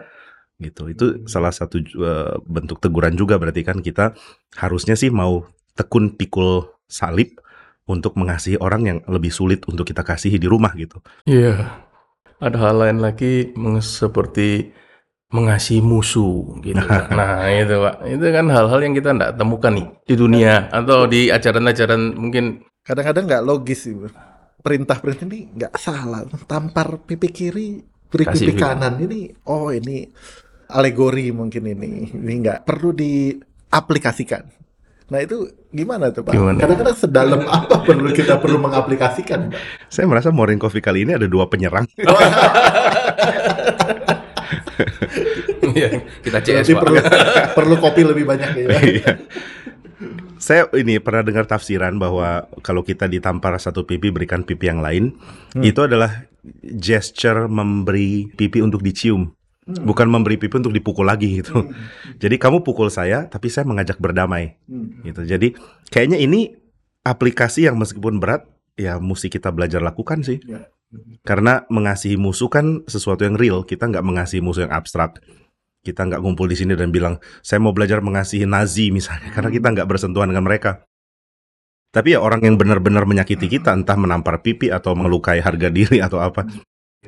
Gitu. 0.63 0.95
Itu 0.95 1.27
salah 1.27 1.51
satu 1.51 1.83
uh, 1.99 2.39
bentuk 2.47 2.79
teguran 2.79 3.19
juga 3.19 3.43
berarti 3.43 3.67
kan 3.67 3.83
kita 3.83 4.15
harusnya 4.55 4.95
sih 4.95 5.11
mau 5.11 5.43
tekun 5.75 6.15
pikul 6.15 6.71
salib 6.87 7.43
untuk 7.91 8.15
mengasihi 8.15 8.63
orang 8.63 8.83
yang 8.87 8.99
lebih 9.11 9.35
sulit 9.35 9.67
untuk 9.67 9.83
kita 9.83 10.07
kasihi 10.07 10.39
di 10.39 10.47
rumah 10.47 10.71
gitu. 10.79 11.03
Iya. 11.27 11.83
Ada 12.39 12.59
hal 12.59 12.77
lain 12.79 12.99
lagi 13.03 13.51
seperti 13.83 14.71
mengasihi 15.33 15.81
musuh 15.81 16.61
gitu. 16.61 16.79
Nah, 17.19 17.49
itu 17.49 17.75
Pak. 17.81 17.95
Itu 18.05 18.27
kan 18.29 18.47
hal-hal 18.53 18.81
yang 18.85 18.95
kita 18.95 19.17
tidak 19.17 19.33
temukan 19.41 19.73
nih 19.73 19.87
di 20.05 20.15
dunia 20.15 20.69
atau 20.69 21.09
di 21.09 21.33
ajaran-ajaran 21.33 22.15
mungkin 22.15 22.61
Kadang-kadang 22.83 23.25
nggak 23.31 23.45
logis 23.47 23.87
sih. 23.87 23.95
Perintah-perintah 24.63 25.27
ini 25.31 25.41
nggak 25.55 25.75
salah. 25.79 26.27
Tampar 26.47 27.03
pipi 27.07 27.31
kiri, 27.31 27.79
beri 28.11 28.25
Kasih 28.27 28.51
pipi 28.51 28.59
pipi. 28.59 28.63
kanan. 28.63 28.99
Ini, 28.99 29.47
oh 29.47 29.71
ini 29.71 30.03
alegori 30.67 31.31
mungkin 31.31 31.63
ini. 31.71 32.11
Ini 32.11 32.33
nggak 32.43 32.59
perlu 32.67 32.91
diaplikasikan. 32.91 34.43
Nah 35.15 35.19
itu 35.23 35.47
gimana 35.71 36.11
tuh 36.11 36.27
Pak? 36.27 36.35
Kadang-kadang 36.35 36.97
sedalam 36.99 37.43
apa 37.63 37.87
perlu 37.87 38.11
kita 38.11 38.43
perlu 38.43 38.59
mengaplikasikan? 38.59 39.55
Pak? 39.55 39.87
Saya 39.87 40.11
merasa 40.11 40.35
Morning 40.35 40.59
Coffee 40.59 40.83
kali 40.83 41.07
ini 41.07 41.15
ada 41.15 41.31
dua 41.31 41.47
penyerang. 41.47 41.87
Iya, 45.73 46.05
kita 46.21 46.39
CS 46.43 46.67
Berarti 46.67 46.73
Pak. 46.75 46.83
perlu 46.83 46.99
perlu 47.55 47.75
kopi 47.79 48.03
lebih 48.03 48.25
banyak 48.27 48.51
ya. 48.57 48.67
Iya. 48.93 49.13
Saya 50.43 50.67
ini 50.75 50.99
pernah 50.99 51.23
dengar 51.23 51.47
tafsiran 51.47 51.95
bahwa 52.03 52.51
kalau 52.67 52.83
kita 52.83 53.07
ditampar 53.07 53.55
satu 53.63 53.87
pipi 53.87 54.11
berikan 54.11 54.43
pipi 54.43 54.67
yang 54.67 54.83
lain, 54.83 55.15
itu 55.63 55.87
adalah 55.87 56.27
gesture 56.83 57.47
memberi 57.47 58.27
pipi 58.35 58.59
untuk 58.59 58.83
dicium. 58.83 59.31
Bukan 59.63 60.11
memberi 60.11 60.43
pipi 60.43 60.59
untuk 60.59 60.75
dipukul 60.75 61.07
lagi 61.07 61.39
gitu. 61.39 61.71
Jadi 62.19 62.35
kamu 62.43 62.67
pukul 62.67 62.91
saya, 62.91 63.31
tapi 63.31 63.47
saya 63.47 63.63
mengajak 63.63 64.03
berdamai 64.03 64.59
gitu. 65.07 65.23
Jadi 65.23 65.55
kayaknya 65.95 66.19
ini 66.19 66.59
aplikasi 67.07 67.71
yang 67.71 67.79
meskipun 67.79 68.19
berat, 68.19 68.43
ya 68.75 68.99
mesti 68.99 69.31
kita 69.31 69.55
belajar 69.55 69.79
lakukan 69.79 70.27
sih. 70.27 70.43
Ya. 70.43 70.67
Karena 71.25 71.65
mengasihi 71.73 72.21
musuh 72.21 72.53
kan 72.53 72.85
sesuatu 72.85 73.25
yang 73.25 73.41
real. 73.41 73.65
Kita 73.65 73.89
nggak 73.89 74.05
mengasihi 74.05 74.45
musuh 74.45 74.69
yang 74.69 74.75
abstrak. 74.75 75.23
Kita 75.83 76.07
nggak 76.07 76.23
ngumpul 76.23 76.47
di 76.47 76.55
sini 76.55 76.79
dan 76.79 76.95
bilang, 76.95 77.19
saya 77.43 77.59
mau 77.59 77.75
belajar 77.75 77.99
mengasihi 77.99 78.47
Nazi 78.47 78.95
misalnya, 78.95 79.35
karena 79.35 79.51
kita 79.51 79.67
nggak 79.75 79.89
bersentuhan 79.91 80.31
dengan 80.31 80.47
mereka. 80.47 80.87
Tapi 81.93 82.17
ya 82.17 82.23
orang 82.23 82.41
yang 82.47 82.55
benar-benar 82.57 83.05
menyakiti 83.05 83.51
kita, 83.51 83.75
entah 83.75 83.99
menampar 83.99 84.41
pipi 84.41 84.71
atau 84.71 84.95
melukai 84.95 85.43
harga 85.43 85.69
diri 85.69 85.99
atau 85.99 86.23
apa. 86.23 86.47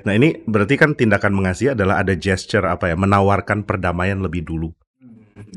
Nah 0.02 0.12
ini 0.12 0.42
berarti 0.44 0.74
kan 0.74 0.92
tindakan 0.98 1.32
mengasihi 1.38 1.72
adalah 1.72 2.02
ada 2.02 2.18
gesture 2.18 2.66
apa 2.66 2.90
ya, 2.90 2.96
menawarkan 2.98 3.62
perdamaian 3.62 4.18
lebih 4.18 4.42
dulu. 4.42 4.74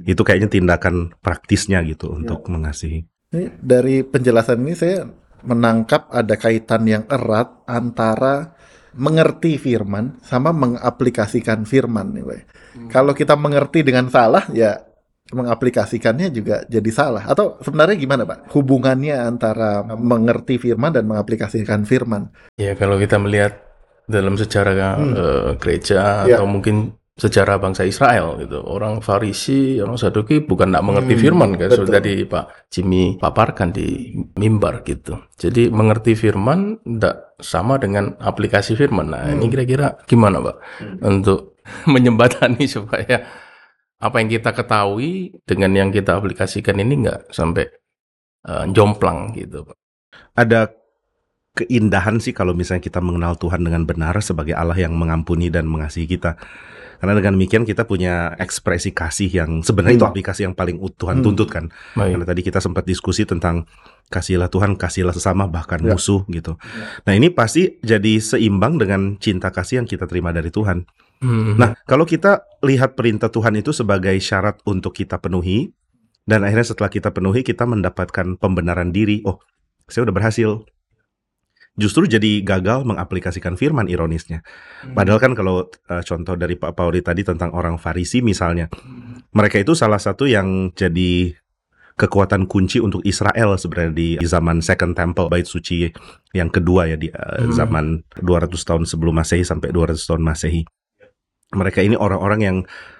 Itu 0.05 0.22
kayaknya 0.22 0.53
tindakan 0.53 1.17
praktisnya 1.19 1.81
gitu 1.84 2.13
untuk 2.13 2.46
mengasihi. 2.48 3.03
Ini 3.34 3.60
dari 3.60 4.05
penjelasan 4.07 4.63
ini 4.63 4.74
saya 4.77 5.03
menangkap 5.46 6.10
ada 6.10 6.36
kaitan 6.36 6.88
yang 6.89 7.03
erat 7.06 7.62
antara 7.70 8.58
mengerti 8.98 9.62
firman 9.62 10.17
sama 10.25 10.50
mengaplikasikan 10.50 11.63
firman 11.70 12.17
nih, 12.17 12.24
Pak. 12.25 12.41
Kalau 12.89 13.13
kita 13.13 13.38
mengerti 13.38 13.86
dengan 13.86 14.10
salah 14.10 14.46
ya 14.50 14.74
mengaplikasikannya 15.29 16.34
juga 16.34 16.65
jadi 16.65 16.89
salah. 16.89 17.24
Atau 17.29 17.62
sebenarnya 17.62 17.94
gimana, 18.00 18.24
Pak? 18.25 18.50
Hubungannya 18.50 19.13
antara 19.22 19.86
mengerti 19.86 20.58
firman 20.58 20.89
dan 20.96 21.06
mengaplikasikan 21.06 21.86
firman. 21.86 22.34
Ya 22.58 22.74
kalau 22.74 22.98
kita 22.98 23.22
melihat 23.22 23.62
dalam 24.10 24.39
sejarah 24.39 24.74
eh, 24.98 25.50
gereja 25.62 26.25
Ya. 26.25 26.39
atau 26.41 26.48
mungkin 26.50 26.97
sejarah 27.18 27.58
bangsa 27.58 27.82
Israel 27.82 28.38
gitu, 28.38 28.62
orang 28.62 29.02
Farisi, 29.02 29.82
orang 29.82 29.98
Saduki 29.98 30.38
bukan 30.40 30.70
tidak 30.70 30.86
mengerti 30.86 31.14
Hmm, 31.18 31.24
firman 31.26 31.50
kan, 31.58 31.68
betul. 31.68 31.76
seperti 31.82 31.94
tadi 31.98 32.14
Pak 32.30 32.46
Jimmy 32.70 33.04
paparkan 33.18 33.70
di 33.74 34.14
mimbar 34.38 34.86
gitu. 34.86 35.18
Jadi 35.34 35.74
mengerti 35.74 36.14
firman 36.14 36.78
tidak 36.80 37.34
sama 37.42 37.82
dengan 37.82 38.14
aplikasi 38.22 38.78
firman. 38.78 39.10
Nah 39.10 39.24
Hmm. 39.26 39.34
ini 39.34 39.46
kira-kira 39.50 39.98
gimana 40.06 40.38
Pak 40.40 40.56
untuk 41.02 41.58
menjembatani 41.94 42.70
supaya 42.78 43.26
apa 43.98 44.16
yang 44.22 44.30
kita 44.30 44.54
ketahui 44.54 45.42
dengan 45.42 45.74
yang 45.74 45.90
kita 45.90 46.22
aplikasikan 46.22 46.78
ini 46.78 47.02
nggak 47.02 47.34
sampai 47.34 47.66
eh, 48.46 48.66
jomplang 48.70 49.34
gitu 49.34 49.66
Pak. 49.66 49.78
ada 50.38 50.70
keindahan 51.58 52.22
sih 52.22 52.32
kalau 52.32 52.54
misalnya 52.54 52.86
kita 52.86 53.02
mengenal 53.02 53.34
Tuhan 53.36 53.66
dengan 53.66 53.82
benar 53.84 54.14
sebagai 54.22 54.54
Allah 54.54 54.78
yang 54.78 54.94
mengampuni 54.94 55.50
dan 55.50 55.66
mengasihi 55.66 56.06
kita. 56.06 56.38
Karena 56.98 57.13
dengan 57.18 57.38
demikian 57.38 57.63
kita 57.63 57.86
punya 57.86 58.34
ekspresi 58.38 58.92
kasih 58.92 59.30
yang 59.30 59.51
sebenarnya 59.62 60.01
itu 60.01 60.06
Hmm. 60.06 60.13
aplikasi 60.13 60.42
yang 60.50 60.56
paling 60.58 60.82
Tuhan 60.98 61.22
Hmm. 61.22 61.25
tuntut 61.25 61.50
kan. 61.50 61.70
Baik. 61.94 62.18
Karena 62.18 62.25
tadi 62.25 62.42
kita 62.42 62.60
sempat 62.60 62.84
diskusi 62.89 63.24
tentang 63.24 63.70
kasihilah 64.08 64.48
Tuhan, 64.48 64.80
kasihilah 64.80 65.13
sesama 65.13 65.46
bahkan 65.46 65.77
Ya. 65.84 65.94
musuh 65.94 66.24
gitu. 66.32 66.56
Nah, 67.04 67.13
ini 67.13 67.27
pasti 67.30 67.77
jadi 67.84 68.18
seimbang 68.18 68.80
dengan 68.80 69.20
cinta 69.20 69.51
kasih 69.51 69.84
yang 69.84 69.88
kita 69.88 70.08
terima 70.08 70.32
dari 70.32 70.50
Tuhan. 70.50 70.88
Hmm. 71.20 71.58
Nah, 71.58 71.74
kalau 71.89 72.06
kita 72.06 72.46
lihat 72.62 72.94
perintah 72.94 73.27
Tuhan 73.34 73.58
itu 73.58 73.74
sebagai 73.74 74.13
syarat 74.22 74.62
untuk 74.70 74.94
kita 74.94 75.18
penuhi, 75.18 75.74
dan 76.27 76.44
akhirnya 76.44 76.68
setelah 76.68 76.92
kita 76.92 77.10
penuhi, 77.16 77.42
kita 77.42 77.63
mendapatkan 77.63 78.38
pembenaran 78.38 78.92
diri. 78.92 79.24
Oh, 79.24 79.39
saya 79.88 80.04
udah 80.06 80.16
berhasil. 80.16 80.68
Justru 81.77 82.10
jadi 82.10 82.41
gagal 82.41 82.89
mengaplikasikan 82.89 83.53
firman 83.53 83.86
ironisnya. 83.86 84.41
Padahal 84.98 85.22
kan 85.22 85.38
kalau 85.38 85.69
eh, 85.69 86.01
contoh 86.01 86.34
dari 86.34 86.57
Pak 86.57 86.74
Pauli 86.74 87.05
tadi 87.05 87.22
tentang 87.22 87.53
orang 87.53 87.77
Farisi 87.77 88.25
misalnya, 88.25 88.65
mereka 89.29 89.62
itu 89.62 89.77
salah 89.77 90.01
satu 90.01 90.25
yang 90.25 90.74
jadi 90.74 91.38
kekuatan 91.98 92.46
kunci 92.46 92.77
untuk 92.77 93.01
Israel 93.05 93.57
sebenarnya 93.57 93.93
di 93.93 94.10
zaman 94.22 94.62
Second 94.62 94.93
Temple 94.93 95.34
bait 95.34 95.50
suci 95.50 95.89
yang 96.34 96.50
kedua 96.53 96.89
ya 96.89 96.98
di 96.98 97.10
eh, 97.10 97.46
Hmm. 97.46 97.53
zaman 97.53 97.86
200 98.22 98.53
tahun 98.65 98.84
sebelum 98.86 99.17
Masehi 99.17 99.46
sampai 99.46 99.69
200 99.69 100.01
tahun 100.05 100.22
Masehi. 100.25 100.62
Mereka 101.53 101.79
ini 101.86 101.93
orang-orang 101.98 102.39
yang 102.41 102.57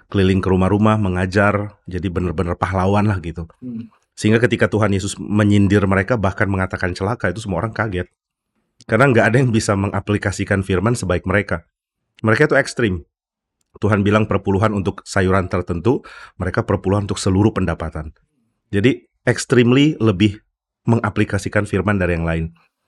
keliling 0.08 0.40
ke 0.40 0.48
rumah-rumah 0.48 0.96
mengajar, 0.98 1.78
jadi 1.84 2.08
benar-benar 2.08 2.56
pahlawan 2.56 3.10
lah 3.10 3.18
gitu. 3.20 3.46
Hmm. 3.60 3.90
Sehingga 4.18 4.42
ketika 4.42 4.66
Tuhan 4.66 4.90
Yesus 4.94 5.18
menyindir 5.22 5.86
mereka 5.86 6.18
bahkan 6.18 6.50
mengatakan 6.50 6.94
celaka 6.98 7.30
itu 7.30 7.42
semua 7.42 7.62
orang 7.62 7.74
kaget. 7.74 8.10
Karena 8.86 9.10
nggak 9.10 9.26
ada 9.34 9.38
yang 9.42 9.50
bisa 9.50 9.74
mengaplikasikan 9.74 10.62
firman 10.62 10.94
sebaik 10.94 11.26
mereka. 11.26 11.66
Mereka 12.22 12.52
itu 12.52 12.56
ekstrim. 12.60 13.02
Tuhan 13.78 14.02
bilang 14.02 14.26
perpuluhan 14.26 14.74
untuk 14.74 15.06
sayuran 15.06 15.50
tertentu, 15.50 16.02
mereka 16.38 16.66
perpuluhan 16.66 17.06
untuk 17.10 17.22
seluruh 17.22 17.54
pendapatan. 17.54 18.14
Jadi 18.74 19.06
extremely 19.26 19.98
lebih 19.98 20.42
mengaplikasikan 20.88 21.68
firman 21.68 22.00
dari 22.02 22.18
yang 22.18 22.26
lain. 22.26 22.46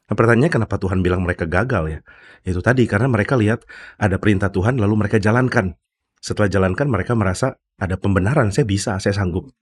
Nah, 0.09 0.15
pertanyaannya 0.17 0.49
kenapa 0.49 0.81
Tuhan 0.81 1.05
bilang 1.05 1.21
mereka 1.21 1.45
gagal 1.45 1.85
ya? 1.85 1.99
Itu 2.41 2.65
tadi 2.65 2.89
karena 2.89 3.05
mereka 3.05 3.37
lihat 3.37 3.61
ada 4.01 4.17
perintah 4.17 4.49
Tuhan 4.49 4.81
lalu 4.81 5.05
mereka 5.05 5.21
jalankan. 5.21 5.77
Setelah 6.17 6.49
jalankan 6.49 6.89
mereka 6.89 7.13
merasa 7.13 7.61
ada 7.77 7.95
pembenaran, 7.95 8.49
saya 8.49 8.65
bisa, 8.65 8.97
saya 8.97 9.13
sanggup. 9.13 9.53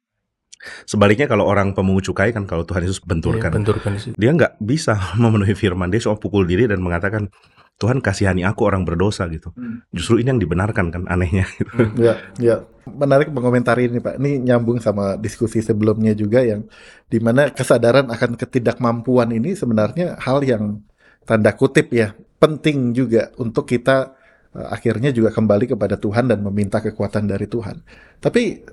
Sebaliknya 0.90 1.30
kalau 1.30 1.46
orang 1.46 1.72
pemungut 1.78 2.06
cukai 2.10 2.34
kan 2.34 2.50
kalau 2.50 2.66
Tuhan 2.66 2.84
Yesus 2.84 3.00
Iya, 3.02 3.08
benturkan, 3.14 3.52
benturkan 3.54 3.92
di 3.96 4.02
situ. 4.02 4.16
dia 4.18 4.32
nggak 4.34 4.58
bisa 4.62 4.98
memenuhi 5.22 5.54
firman, 5.54 5.88
dia 5.94 6.02
cuma 6.02 6.18
pukul 6.18 6.44
diri 6.50 6.66
dan 6.66 6.82
mengatakan 6.82 7.30
Tuhan 7.78 8.02
kasihani 8.02 8.42
aku 8.42 8.66
orang 8.66 8.82
berdosa 8.90 9.30
gitu. 9.30 9.54
Hmm. 9.54 9.86
Justru 9.94 10.18
ini 10.18 10.34
yang 10.34 10.42
dibenarkan 10.42 10.90
kan 10.90 11.04
anehnya. 11.06 11.46
Gitu. 11.46 11.70
Ya, 12.06 12.14
ya. 12.42 12.56
Menarik 12.88 13.30
mengomentari 13.30 13.86
ini 13.92 14.02
Pak. 14.02 14.18
Ini 14.18 14.42
nyambung 14.42 14.82
sama 14.82 15.14
diskusi 15.20 15.62
sebelumnya 15.62 16.18
juga 16.18 16.42
yang 16.42 16.66
di 17.06 17.20
mana 17.22 17.54
kesadaran 17.54 18.10
akan 18.10 18.34
ketidakmampuan 18.40 19.30
ini 19.30 19.54
sebenarnya 19.54 20.18
hal 20.18 20.42
yang 20.42 20.82
tanda 21.28 21.54
kutip 21.54 21.92
ya 21.94 22.16
penting 22.42 22.96
juga 22.98 23.30
untuk 23.38 23.70
kita 23.70 24.16
eh, 24.58 24.68
akhirnya 24.74 25.14
juga 25.14 25.30
kembali 25.30 25.78
kepada 25.78 26.02
Tuhan 26.02 26.34
dan 26.34 26.42
meminta 26.42 26.82
kekuatan 26.82 27.30
dari 27.30 27.46
Tuhan. 27.46 27.84
Tapi 28.18 28.64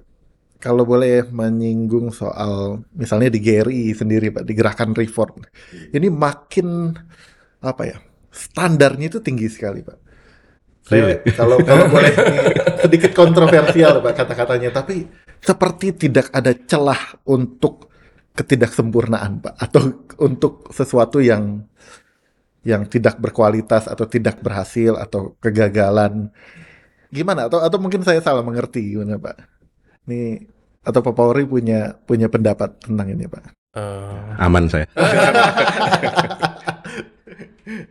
kalau 0.64 0.88
boleh 0.88 1.28
menyinggung 1.28 2.08
soal 2.08 2.80
misalnya 2.96 3.28
di 3.28 3.44
GRI 3.44 3.92
sendiri 3.92 4.32
Pak, 4.32 4.48
di 4.48 4.56
gerakan 4.56 4.96
reform. 4.96 5.44
Ini 5.92 6.08
makin 6.08 6.88
apa 7.60 7.82
ya? 7.84 8.00
Standarnya 8.32 9.12
itu 9.12 9.20
tinggi 9.20 9.52
sekali 9.52 9.84
Pak. 9.84 9.98
Saya 10.88 11.20
kalau 11.36 11.60
kalau 11.60 11.84
boleh 11.92 12.12
sedikit 12.80 13.12
kontroversial 13.12 14.00
Pak 14.00 14.24
kata-katanya, 14.24 14.72
tapi 14.72 15.04
seperti 15.44 16.08
tidak 16.08 16.32
ada 16.32 16.56
celah 16.56 17.20
untuk 17.28 17.92
ketidaksempurnaan 18.32 19.44
Pak 19.44 19.54
atau 19.68 20.08
untuk 20.24 20.72
sesuatu 20.72 21.20
yang 21.20 21.60
yang 22.64 22.88
tidak 22.88 23.20
berkualitas 23.20 23.84
atau 23.84 24.08
tidak 24.08 24.40
berhasil 24.40 24.96
atau 24.96 25.36
kegagalan. 25.44 26.32
Gimana? 27.12 27.52
Atau 27.52 27.60
atau 27.60 27.76
mungkin 27.76 28.00
saya 28.00 28.24
salah 28.24 28.40
mengerti 28.40 28.96
gimana 28.96 29.20
Pak? 29.20 29.36
Ini 30.08 30.53
atau 30.84 31.00
Pak 31.00 31.14
Pauri 31.16 31.48
punya 31.48 31.96
punya 32.04 32.28
pendapat 32.28 32.76
tentang 32.84 33.08
ini 33.08 33.24
Pak? 33.24 33.44
Eh, 33.74 34.44
Aman 34.44 34.70
saya. 34.70 34.86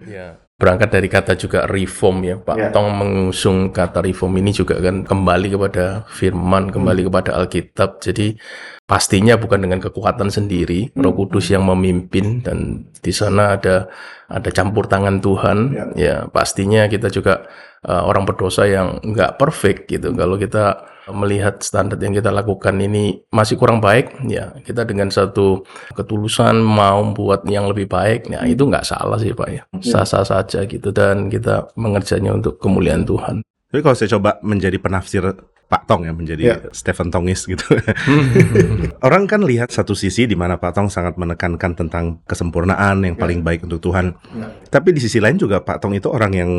Ya, 0.05 0.37
berangkat 0.61 0.93
dari 0.93 1.09
kata 1.09 1.33
juga 1.33 1.65
reform 1.65 2.21
ya, 2.21 2.35
Pak 2.37 2.55
Ya. 2.55 2.69
Tong 2.69 2.93
mengusung 2.93 3.73
kata 3.73 4.05
reform 4.05 4.37
ini 4.37 4.53
juga 4.53 4.77
kan 4.77 5.01
kembali 5.01 5.49
kepada 5.49 6.05
firman, 6.13 6.69
kembali 6.69 7.09
kepada 7.09 7.33
Alkitab. 7.41 7.97
Jadi 7.97 8.37
pastinya 8.85 9.33
bukan 9.33 9.65
dengan 9.65 9.81
kekuatan 9.81 10.29
sendiri, 10.29 10.93
Roh 10.93 11.17
Kudus 11.17 11.49
yang 11.49 11.65
memimpin 11.65 12.45
dan 12.45 12.85
di 13.01 13.09
sana 13.09 13.57
ada 13.57 13.89
ada 14.29 14.49
campur 14.53 14.85
tangan 14.85 15.17
Tuhan. 15.17 15.57
Ya, 15.97 16.29
pastinya 16.29 16.85
kita 16.85 17.09
juga 17.09 17.49
uh, 17.89 18.05
orang 18.05 18.29
berdosa 18.29 18.69
yang 18.69 19.01
nggak 19.01 19.41
perfect 19.41 19.89
gitu. 19.89 20.13
Kalau 20.13 20.37
kita 20.37 20.92
melihat 21.11 21.59
standar 21.59 21.99
yang 21.99 22.15
kita 22.15 22.31
lakukan 22.31 22.79
ini 22.79 23.23
masih 23.33 23.59
kurang 23.59 23.83
baik, 23.83 24.23
ya 24.29 24.55
kita 24.63 24.87
dengan 24.87 25.11
satu 25.11 25.67
ketulusan 25.97 26.63
mau 26.63 27.03
buat 27.11 27.43
yang 27.49 27.67
lebih 27.67 27.91
baik, 27.91 28.31
ya 28.31 28.45
itu 28.47 28.63
nggak 28.63 28.87
salah 28.87 29.19
sih 29.19 29.35
Pak 29.35 29.49
ya, 29.51 29.63
sah-sah 29.83 30.23
saja 30.23 30.63
gitu 30.63 30.95
dan 30.95 31.27
kita 31.27 31.73
mengerjanya 31.75 32.31
untuk 32.31 32.61
kemuliaan 32.61 33.03
Tuhan. 33.03 33.43
Tapi 33.43 33.81
kalau 33.81 33.97
saya 33.97 34.15
coba 34.15 34.37
menjadi 34.45 34.77
penafsir 34.77 35.25
Pak 35.73 35.89
Tong 35.89 36.05
ya, 36.05 36.13
menjadi 36.13 36.43
Ya. 36.45 36.55
Stephen 36.69 37.09
Tongis 37.09 37.49
gitu. 37.49 37.65
Orang 39.05 39.25
kan 39.25 39.41
lihat 39.41 39.73
satu 39.73 39.97
sisi 39.97 40.29
di 40.29 40.37
mana 40.37 40.61
Pak 40.61 40.77
Tong 40.77 40.89
sangat 40.93 41.17
menekankan 41.17 41.73
tentang 41.73 42.21
kesempurnaan 42.29 43.01
yang 43.01 43.17
paling 43.17 43.41
baik 43.41 43.65
untuk 43.65 43.81
Tuhan. 43.81 44.13
Ya. 44.37 44.53
Tapi 44.69 44.93
di 44.93 45.01
sisi 45.01 45.17
lain 45.17 45.41
juga 45.41 45.65
Pak 45.65 45.81
Tong 45.81 45.97
itu 45.97 46.13
orang 46.13 46.33
yang 46.37 46.51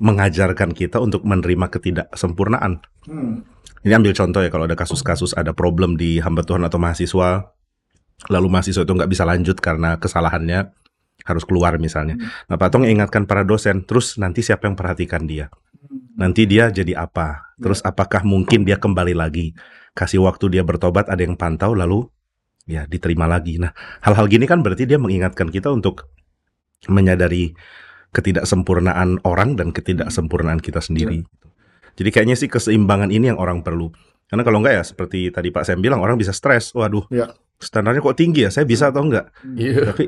mengajarkan 0.00 0.72
kita 0.72 0.98
untuk 0.98 1.28
menerima 1.28 1.68
ketidaksempurnaan. 1.68 2.80
Hmm. 3.04 3.44
Ini 3.82 3.98
ambil 3.98 4.14
contoh 4.14 4.40
ya 4.42 4.50
kalau 4.50 4.70
ada 4.70 4.78
kasus-kasus 4.78 5.34
ada 5.34 5.50
problem 5.50 5.98
di 5.98 6.22
hamba 6.22 6.46
Tuhan 6.46 6.62
atau 6.62 6.78
mahasiswa, 6.78 7.50
lalu 8.30 8.46
mahasiswa 8.46 8.86
itu 8.86 8.92
nggak 8.94 9.10
bisa 9.10 9.26
lanjut 9.26 9.58
karena 9.58 9.98
kesalahannya 9.98 10.70
harus 11.26 11.44
keluar 11.46 11.74
misalnya. 11.82 12.18
Nah 12.46 12.54
Pak 12.58 12.68
Tong 12.70 12.86
ingatkan 12.86 13.26
para 13.26 13.42
dosen, 13.42 13.82
terus 13.82 14.18
nanti 14.22 14.42
siapa 14.42 14.70
yang 14.70 14.78
perhatikan 14.78 15.26
dia? 15.26 15.50
Nanti 16.14 16.46
dia 16.46 16.70
jadi 16.70 16.94
apa? 16.94 17.54
Terus 17.58 17.82
apakah 17.82 18.22
mungkin 18.22 18.62
dia 18.62 18.78
kembali 18.78 19.18
lagi? 19.18 19.54
Kasih 19.98 20.22
waktu 20.22 20.58
dia 20.58 20.62
bertobat, 20.62 21.10
ada 21.10 21.20
yang 21.20 21.34
pantau, 21.34 21.74
lalu 21.74 22.06
ya 22.70 22.86
diterima 22.86 23.26
lagi. 23.26 23.58
Nah 23.58 23.74
hal-hal 24.02 24.30
gini 24.30 24.46
kan 24.46 24.62
berarti 24.62 24.86
dia 24.86 24.98
mengingatkan 24.98 25.50
kita 25.50 25.74
untuk 25.74 26.06
menyadari 26.86 27.54
ketidaksempurnaan 28.14 29.26
orang 29.26 29.58
dan 29.58 29.74
ketidaksempurnaan 29.74 30.62
kita 30.62 30.78
sendiri. 30.78 31.26
Jadi 31.94 32.08
kayaknya 32.08 32.36
sih 32.36 32.48
keseimbangan 32.48 33.12
ini 33.12 33.28
yang 33.32 33.38
orang 33.38 33.60
perlu. 33.60 33.92
Karena 34.26 34.42
kalau 34.42 34.64
enggak 34.64 34.74
ya 34.80 34.84
seperti 34.84 35.28
tadi 35.28 35.52
Pak 35.52 35.64
Sam 35.64 35.84
bilang 35.84 36.00
orang 36.00 36.16
bisa 36.16 36.32
stres. 36.32 36.72
Waduh, 36.72 37.04
Ya. 37.12 37.32
standarnya 37.60 38.00
kok 38.00 38.16
tinggi 38.16 38.48
ya? 38.48 38.50
Saya 38.50 38.64
bisa 38.64 38.88
atau 38.88 39.04
enggak? 39.04 39.28
Iya. 39.54 39.92
Tapi 39.92 40.04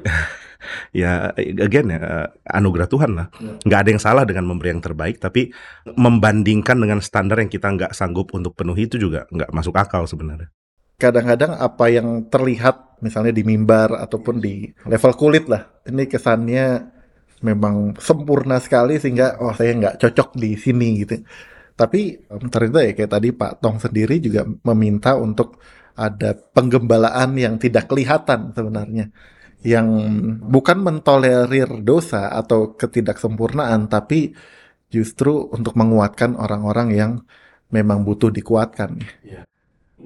ya 1.04 1.28
again 1.36 1.92
ya 1.92 1.98
eh, 2.00 2.26
anugerah 2.48 2.88
Tuhan 2.88 3.10
lah. 3.12 3.28
Ya. 3.36 3.52
Nggak 3.62 3.80
ada 3.84 3.88
yang 3.92 4.02
salah 4.02 4.24
dengan 4.24 4.48
memberi 4.48 4.72
yang 4.72 4.80
terbaik, 4.80 5.20
tapi 5.20 5.52
membandingkan 5.86 6.80
dengan 6.80 6.98
standar 6.98 7.36
yang 7.38 7.52
kita 7.52 7.68
nggak 7.68 7.92
sanggup 7.92 8.32
untuk 8.32 8.56
penuhi 8.56 8.88
itu 8.88 8.96
juga 8.96 9.28
nggak 9.28 9.52
masuk 9.52 9.76
akal 9.76 10.04
sebenarnya. 10.04 10.48
kadang-kadang 10.94 11.58
apa 11.58 11.90
yang 11.90 12.30
terlihat 12.30 13.02
misalnya 13.02 13.34
di 13.34 13.42
mimbar 13.42 13.98
ataupun 13.98 14.38
di 14.38 14.70
level 14.86 15.12
kulit 15.18 15.50
lah 15.50 15.66
ini 15.90 16.06
kesannya 16.06 16.86
memang 17.42 17.98
sempurna 17.98 18.62
sekali 18.62 19.02
sehingga 19.02 19.42
oh 19.42 19.50
saya 19.52 19.74
nggak 19.74 19.98
cocok 19.98 20.38
di 20.38 20.54
sini 20.54 21.02
gitu 21.02 21.18
tapi 21.74 22.22
ternyata 22.54 22.86
ya 22.86 22.92
kayak 22.94 23.12
tadi 23.18 23.28
Pak 23.34 23.52
Tong 23.58 23.82
sendiri 23.82 24.22
juga 24.22 24.46
meminta 24.46 25.18
untuk 25.18 25.58
ada 25.98 26.34
penggembalaan 26.34 27.34
yang 27.34 27.58
tidak 27.58 27.90
kelihatan 27.90 28.54
sebenarnya. 28.54 29.10
Yang 29.64 29.86
bukan 30.44 30.78
mentolerir 30.84 31.82
dosa 31.82 32.30
atau 32.30 32.78
ketidaksempurnaan 32.78 33.90
tapi 33.90 34.36
justru 34.86 35.50
untuk 35.50 35.74
menguatkan 35.74 36.38
orang-orang 36.38 36.88
yang 36.94 37.12
memang 37.74 38.06
butuh 38.06 38.30
dikuatkan. 38.30 39.02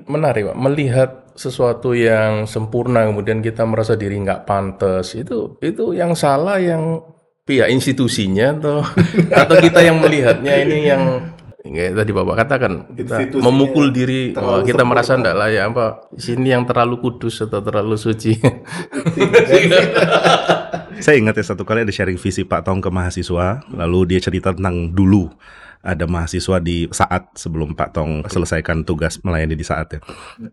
Menarik 0.09 0.55
Pak, 0.55 0.57
melihat 0.57 1.11
sesuatu 1.35 1.93
yang 1.93 2.49
sempurna 2.49 3.05
kemudian 3.05 3.45
kita 3.45 3.63
merasa 3.63 3.95
diri 3.95 4.19
nggak 4.19 4.43
pantas 4.43 5.15
itu 5.15 5.55
itu 5.63 5.95
yang 5.95 6.19
salah 6.19 6.59
yang 6.59 6.99
pihak 7.47 7.71
institusinya 7.71 8.59
atau 8.59 8.79
atau 9.47 9.55
kita 9.63 9.87
yang 9.87 10.03
melihatnya 10.03 10.55
ini 10.67 10.79
yang 10.91 11.03
kayak 11.75 11.93
tadi 11.99 12.11
bapak 12.15 12.37
katakan 12.45 12.73
kita 12.95 13.15
Institusinya 13.19 13.45
memukul 13.49 13.87
diri 13.93 14.33
wah, 14.37 14.65
kita 14.65 14.83
merasa 14.87 15.17
sempurna. 15.17 15.21
enggak 15.21 15.35
lah 15.37 15.49
ya 15.53 15.63
apa 15.69 15.87
sini 16.17 16.49
yang 16.53 16.65
terlalu 16.65 17.01
kudus 17.01 17.45
atau 17.45 17.61
terlalu 17.61 17.97
suci 17.97 18.37
Saya 20.99 21.15
ingat 21.15 21.39
ya 21.39 21.45
satu 21.55 21.63
kali 21.63 21.87
ada 21.87 21.95
sharing 21.95 22.19
visi 22.19 22.43
Pak 22.43 22.67
Tong 22.67 22.83
ke 22.83 22.91
mahasiswa, 22.91 23.63
lalu 23.71 24.15
dia 24.15 24.19
cerita 24.19 24.51
tentang 24.51 24.91
dulu 24.91 25.31
ada 25.79 26.11
mahasiswa 26.11 26.59
di 26.59 26.91
saat 26.91 27.31
sebelum 27.39 27.79
Pak 27.79 27.95
Tong 27.95 28.27
selesaikan 28.27 28.83
tugas 28.83 29.23
melayani 29.23 29.55
di 29.55 29.63
saat 29.63 29.95
ya. 29.95 30.01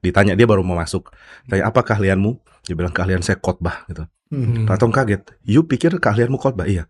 Ditanya 0.06 0.38
dia 0.38 0.45
baru 0.45 0.62
mau 0.62 0.78
masuk. 0.78 1.10
Tanya 1.49 1.73
apa 1.73 1.82
keahlianmu? 1.82 2.38
Dia 2.69 2.75
bilang 2.78 2.93
keahlian 2.93 3.25
saya 3.25 3.41
khotbah 3.41 3.89
gitu. 3.89 4.06
Hmm. 4.30 4.69
Pak 4.69 4.78
Tong 4.78 4.93
kaget. 4.93 5.25
You 5.45 5.65
pikir 5.65 5.97
keahlianmu 5.97 6.38
khotbah? 6.38 6.69
Iya. 6.69 6.86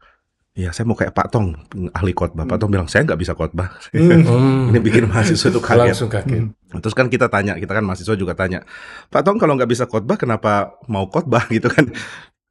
Iya, 0.55 0.71
saya 0.71 0.87
mau 0.87 0.95
kayak 0.95 1.11
Pak 1.11 1.35
Tong, 1.35 1.51
ahli 1.91 2.15
khotbah. 2.15 2.47
Pak 2.47 2.63
Tong 2.63 2.71
bilang, 2.71 2.87
saya 2.87 3.03
nggak 3.03 3.19
bisa 3.19 3.35
khotbah. 3.35 3.75
Hmm. 3.91 4.71
Ini 4.71 4.79
bikin 4.79 5.11
mahasiswa 5.11 5.51
itu 5.51 5.59
kaget. 5.59 5.91
Langsung 5.91 6.07
kaget. 6.07 6.47
Terus 6.79 6.95
kan 6.95 7.11
kita 7.11 7.27
tanya, 7.27 7.59
kita 7.59 7.75
kan 7.75 7.83
mahasiswa 7.83 8.15
juga 8.15 8.39
tanya, 8.39 8.63
Pak 9.11 9.21
Tong 9.27 9.35
kalau 9.35 9.59
nggak 9.59 9.67
bisa 9.67 9.83
khotbah, 9.83 10.15
kenapa 10.15 10.79
mau 10.87 11.11
khotbah 11.11 11.43
gitu 11.55 11.67
kan? 11.67 11.91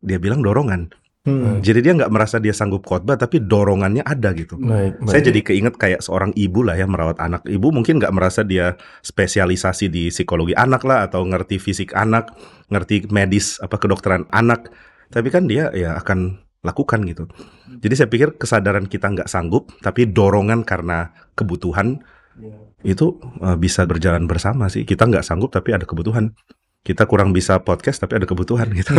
Dia 0.04 0.20
bilang 0.20 0.44
dorongan. 0.44 0.92
Hmm. 1.24 1.64
Jadi 1.64 1.80
dia 1.80 1.96
nggak 1.96 2.12
merasa 2.12 2.36
dia 2.36 2.52
sanggup 2.52 2.84
khotbah, 2.84 3.16
tapi 3.16 3.40
dorongannya 3.40 4.04
ada 4.04 4.36
gitu. 4.36 4.60
Baik, 4.60 5.00
baik. 5.00 5.08
Saya 5.08 5.20
jadi 5.24 5.40
keinget 5.40 5.74
kayak 5.80 6.04
seorang 6.04 6.36
ibu 6.36 6.60
lah 6.60 6.76
ya 6.76 6.84
merawat 6.84 7.16
anak. 7.16 7.48
Ibu 7.48 7.72
mungkin 7.72 7.96
nggak 7.96 8.12
merasa 8.12 8.44
dia 8.44 8.76
spesialisasi 9.00 9.88
di 9.88 10.12
psikologi 10.12 10.52
anak 10.52 10.84
lah 10.84 11.08
atau 11.08 11.24
ngerti 11.24 11.56
fisik 11.56 11.96
anak, 11.96 12.36
ngerti 12.68 13.08
medis 13.08 13.56
apa 13.64 13.80
kedokteran 13.80 14.28
anak. 14.28 14.68
Tapi 15.08 15.32
kan 15.32 15.48
dia 15.48 15.72
ya 15.72 15.96
akan 15.96 16.43
lakukan 16.64 17.04
gitu. 17.04 17.28
Jadi 17.68 17.94
saya 17.94 18.08
pikir 18.08 18.40
kesadaran 18.40 18.88
kita 18.88 19.12
nggak 19.12 19.28
sanggup, 19.28 19.68
tapi 19.84 20.08
dorongan 20.08 20.64
karena 20.64 21.12
kebutuhan 21.36 22.00
itu 22.84 23.20
eh, 23.44 23.56
bisa 23.60 23.84
berjalan 23.84 24.24
bersama 24.24 24.72
sih. 24.72 24.88
Kita 24.88 25.04
nggak 25.04 25.24
sanggup 25.24 25.52
tapi 25.52 25.76
ada 25.76 25.84
kebutuhan. 25.84 26.32
Kita 26.84 27.08
kurang 27.08 27.32
bisa 27.32 27.64
podcast 27.64 28.04
tapi 28.04 28.20
ada 28.20 28.28
kebutuhan 28.28 28.68
gitu. 28.76 28.92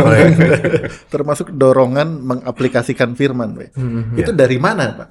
Termasuk 1.14 1.54
dorongan 1.54 2.18
mengaplikasikan 2.18 3.14
firman. 3.14 3.54
Pak. 3.54 3.78
Hmm. 3.78 4.18
Itu 4.18 4.34
dari 4.34 4.58
mana, 4.58 4.90
Pak? 4.90 5.08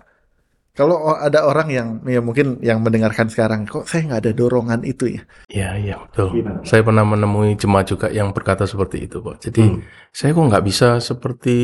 Kalau 0.76 1.08
ada 1.16 1.48
orang 1.48 1.72
yang 1.72 1.88
ya 2.04 2.20
mungkin 2.20 2.60
yang 2.60 2.84
mendengarkan 2.84 3.32
sekarang, 3.32 3.64
kok 3.64 3.88
saya 3.88 4.12
nggak 4.12 4.22
ada 4.28 4.32
dorongan 4.36 4.84
itu 4.84 5.08
ya? 5.08 5.22
Iya, 5.48 5.70
iya, 5.80 5.96
betul. 6.04 6.36
Saya 6.68 6.84
pernah 6.84 7.08
menemui 7.08 7.56
jemaat 7.56 7.88
juga 7.88 8.12
yang 8.12 8.36
berkata 8.36 8.68
seperti 8.68 9.08
itu, 9.08 9.24
Pak. 9.24 9.40
Jadi, 9.40 9.64
Hmm. 9.64 9.80
saya 10.12 10.36
kok 10.36 10.46
nggak 10.52 10.66
bisa 10.68 11.00
seperti 11.00 11.58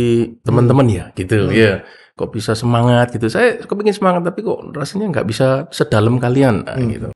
teman-teman 0.47 0.87
ya, 0.87 1.05
gitu. 1.11 1.51
Ya, 1.51 1.83
kok 2.15 2.31
bisa 2.31 2.55
semangat 2.55 3.11
gitu. 3.11 3.27
Saya 3.27 3.59
kepingin 3.59 3.91
semangat, 3.91 4.31
tapi 4.31 4.47
kok 4.47 4.71
rasanya 4.71 5.11
nggak 5.11 5.27
bisa 5.27 5.67
sedalam 5.75 6.15
kalian, 6.15 6.63
nah, 6.63 6.79
Hmm. 6.79 6.87
gitu. 6.87 7.09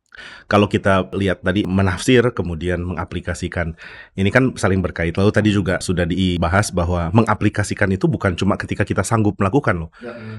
Kalau 0.48 0.70
kita 0.70 1.12
lihat 1.16 1.44
tadi 1.44 1.68
menafsir 1.68 2.22
kemudian 2.32 2.82
mengaplikasikan 2.84 3.76
ini 4.16 4.30
kan 4.32 4.56
saling 4.56 4.80
berkait. 4.80 5.16
Lalu 5.16 5.32
tadi 5.32 5.50
juga 5.52 5.80
sudah 5.84 6.08
dibahas 6.08 6.72
bahwa 6.72 7.12
mengaplikasikan 7.12 7.92
itu 7.92 8.08
bukan 8.08 8.36
cuma 8.40 8.56
ketika 8.56 8.88
kita 8.88 9.04
sanggup 9.04 9.36
melakukan 9.38 9.88
loh. 9.88 9.92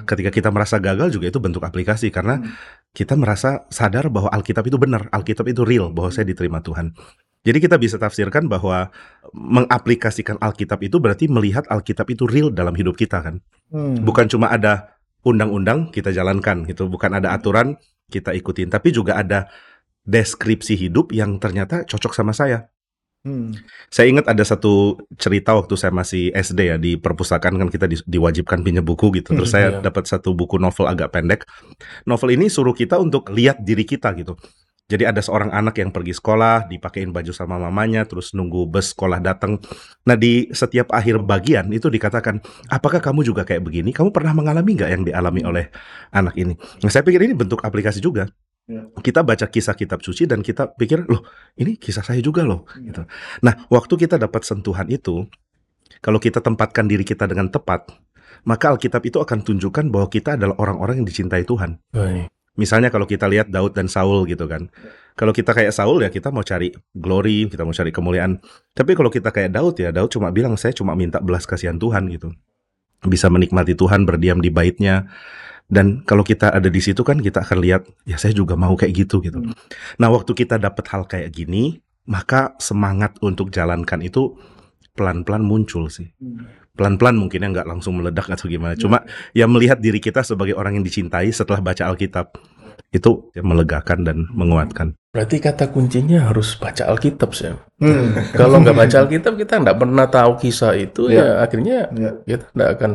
Ketika 0.08 0.32
kita 0.32 0.48
merasa 0.48 0.80
gagal 0.80 1.14
juga 1.14 1.28
itu 1.28 1.38
bentuk 1.38 1.62
aplikasi 1.64 2.08
karena 2.08 2.40
kita 2.96 3.12
merasa 3.12 3.68
sadar 3.68 4.08
bahwa 4.08 4.32
Alkitab 4.32 4.64
itu 4.64 4.80
benar, 4.80 5.12
Alkitab 5.12 5.44
itu 5.52 5.68
real, 5.68 5.92
bahwa 5.92 6.08
saya 6.08 6.24
diterima 6.24 6.64
Tuhan. 6.64 6.96
Jadi 7.46 7.62
kita 7.62 7.76
bisa 7.78 7.94
tafsirkan 8.00 8.50
bahwa 8.50 8.90
mengaplikasikan 9.30 10.40
Alkitab 10.42 10.82
itu 10.82 10.98
berarti 10.98 11.30
melihat 11.30 11.62
Alkitab 11.70 12.10
itu 12.10 12.26
real 12.26 12.50
dalam 12.50 12.74
hidup 12.74 12.98
kita 12.98 13.22
kan. 13.22 13.38
Hmm. 13.70 14.02
Bukan 14.02 14.26
cuma 14.26 14.50
ada 14.50 14.98
undang-undang 15.22 15.94
kita 15.94 16.10
jalankan 16.10 16.66
gitu, 16.66 16.90
bukan 16.90 17.22
ada 17.22 17.30
aturan 17.36 17.78
kita 18.06 18.30
ikutin, 18.34 18.70
tapi 18.70 18.94
juga 18.94 19.18
ada 19.18 19.50
deskripsi 20.06 20.78
hidup 20.78 21.10
yang 21.10 21.42
ternyata 21.42 21.82
cocok 21.82 22.14
sama 22.14 22.30
saya. 22.30 22.70
Hmm. 23.26 23.50
Saya 23.90 24.06
ingat 24.06 24.30
ada 24.30 24.46
satu 24.46 25.02
cerita 25.18 25.50
waktu 25.58 25.74
saya 25.74 25.90
masih 25.90 26.30
SD 26.30 26.70
ya 26.70 26.78
di 26.78 26.94
perpustakaan 26.94 27.58
kan 27.58 27.66
kita 27.66 27.90
di- 27.90 28.06
diwajibkan 28.06 28.62
pinjam 28.62 28.86
buku 28.86 29.10
gitu. 29.18 29.34
Terus 29.34 29.50
Hmm, 29.50 29.56
saya 29.58 29.68
iya. 29.74 29.80
dapat 29.82 30.06
satu 30.06 30.30
buku 30.30 30.62
novel 30.62 30.86
agak 30.86 31.10
pendek. 31.10 31.42
Novel 32.06 32.38
ini 32.38 32.46
suruh 32.46 32.70
kita 32.70 33.02
untuk 33.02 33.26
lihat 33.34 33.58
diri 33.66 33.82
kita 33.82 34.14
gitu. 34.14 34.38
Jadi 34.86 35.02
ada 35.02 35.18
seorang 35.18 35.50
anak 35.50 35.82
yang 35.82 35.90
pergi 35.90 36.14
sekolah, 36.14 36.70
dipakein 36.70 37.10
baju 37.10 37.34
sama 37.34 37.58
mamanya, 37.58 38.06
terus 38.06 38.30
nunggu 38.38 38.70
bus 38.70 38.94
sekolah 38.94 39.18
datang. 39.18 39.58
Nah 40.06 40.14
di 40.14 40.46
setiap 40.54 40.94
akhir 40.94 41.26
bagian 41.26 41.74
itu 41.74 41.90
dikatakan, 41.90 42.38
apakah 42.70 43.02
kamu 43.02 43.26
juga 43.26 43.42
kayak 43.42 43.66
begini? 43.66 43.90
Kamu 43.90 44.14
pernah 44.14 44.30
mengalami 44.30 44.78
nggak 44.78 44.90
yang 44.94 45.02
dialami 45.02 45.42
oleh 45.42 45.64
anak 46.14 46.38
ini? 46.38 46.54
Nah 46.86 46.90
saya 46.90 47.02
pikir 47.02 47.18
ini 47.18 47.34
bentuk 47.34 47.66
aplikasi 47.66 47.98
juga. 47.98 48.30
Ya. 48.66 48.86
Kita 48.98 49.22
baca 49.26 49.46
kisah 49.46 49.74
kitab 49.78 50.02
suci 50.02 50.26
dan 50.26 50.42
kita 50.42 50.74
pikir, 50.74 51.06
loh 51.06 51.22
ini 51.58 51.78
kisah 51.78 52.02
saya 52.02 52.18
juga 52.18 52.42
loh. 52.42 52.66
Gitu. 52.74 53.02
Nah, 53.46 53.54
waktu 53.70 53.94
kita 53.94 54.18
dapat 54.18 54.42
sentuhan 54.42 54.90
itu, 54.90 55.22
kalau 56.02 56.18
kita 56.18 56.42
tempatkan 56.42 56.90
diri 56.90 57.06
kita 57.06 57.30
dengan 57.30 57.46
tepat, 57.46 57.94
maka 58.42 58.74
Alkitab 58.74 59.06
itu 59.06 59.22
akan 59.22 59.46
tunjukkan 59.46 59.86
bahwa 59.90 60.10
kita 60.10 60.34
adalah 60.34 60.58
orang-orang 60.58 61.02
yang 61.02 61.06
dicintai 61.06 61.46
Tuhan. 61.46 61.78
Baik. 61.94 62.26
Misalnya 62.56 62.88
kalau 62.88 63.04
kita 63.04 63.28
lihat 63.28 63.52
Daud 63.52 63.76
dan 63.76 63.86
Saul 63.86 64.24
gitu 64.24 64.48
kan. 64.48 64.72
Kalau 65.16 65.32
kita 65.32 65.56
kayak 65.56 65.72
Saul 65.72 66.04
ya 66.04 66.12
kita 66.12 66.28
mau 66.28 66.44
cari 66.44 66.72
glory, 66.92 67.48
kita 67.48 67.64
mau 67.64 67.72
cari 67.72 67.88
kemuliaan. 67.88 68.36
Tapi 68.76 68.92
kalau 68.92 69.08
kita 69.08 69.32
kayak 69.32 69.52
Daud 69.52 69.76
ya, 69.80 69.92
Daud 69.92 70.12
cuma 70.12 70.28
bilang 70.28 70.60
saya 70.60 70.76
cuma 70.76 70.92
minta 70.92 71.20
belas 71.24 71.48
kasihan 71.48 71.76
Tuhan 71.80 72.08
gitu. 72.12 72.32
Bisa 73.04 73.32
menikmati 73.32 73.72
Tuhan, 73.76 74.04
berdiam 74.04 74.40
di 74.40 74.52
baitnya. 74.52 75.08
Dan 75.66 76.04
kalau 76.06 76.22
kita 76.22 76.52
ada 76.52 76.68
di 76.68 76.78
situ 76.78 77.02
kan 77.02 77.18
kita 77.18 77.42
akan 77.42 77.58
lihat, 77.58 77.82
ya 78.04 78.20
saya 78.20 78.36
juga 78.36 78.54
mau 78.54 78.76
kayak 78.76 78.92
gitu 79.06 79.24
gitu. 79.24 79.40
Nah 79.98 80.08
waktu 80.12 80.32
kita 80.36 80.60
dapat 80.60 80.84
hal 80.92 81.08
kayak 81.08 81.32
gini, 81.32 81.80
maka 82.06 82.54
semangat 82.62 83.18
untuk 83.20 83.50
jalankan 83.50 83.98
itu 84.04 84.38
pelan-pelan 84.94 85.42
muncul 85.44 85.90
sih. 85.90 86.12
Pelan-pelan 86.76 87.16
mungkin 87.16 87.40
ya 87.40 87.48
nggak 87.48 87.66
langsung 87.66 87.96
meledak 87.98 88.28
atau 88.28 88.46
gimana. 88.46 88.76
Cuma 88.76 89.02
ya 89.32 89.48
melihat 89.48 89.80
diri 89.80 89.98
kita 89.98 90.20
sebagai 90.20 90.52
orang 90.54 90.76
yang 90.76 90.84
dicintai 90.84 91.32
setelah 91.32 91.64
baca 91.64 91.88
Alkitab 91.88 92.36
itu 92.92 93.32
ya 93.34 93.42
melegakan 93.42 94.04
dan 94.06 94.16
menguatkan. 94.30 94.94
Berarti 95.10 95.40
kata 95.40 95.72
kuncinya 95.72 96.28
harus 96.28 96.54
baca 96.60 96.86
Alkitab, 96.92 97.32
sih. 97.32 97.50
Hmm. 97.80 98.12
Kalau 98.38 98.60
nggak 98.60 98.76
baca 98.76 98.96
Alkitab, 99.04 99.34
kita 99.40 99.58
nggak 99.64 99.76
pernah 99.80 100.06
tahu 100.06 100.36
kisah 100.36 100.76
itu, 100.76 101.08
Ya. 101.08 101.24
ya 101.24 101.26
akhirnya 101.40 101.88
Ya. 101.96 102.10
kita 102.24 102.46
nggak 102.52 102.70
akan 102.76 102.90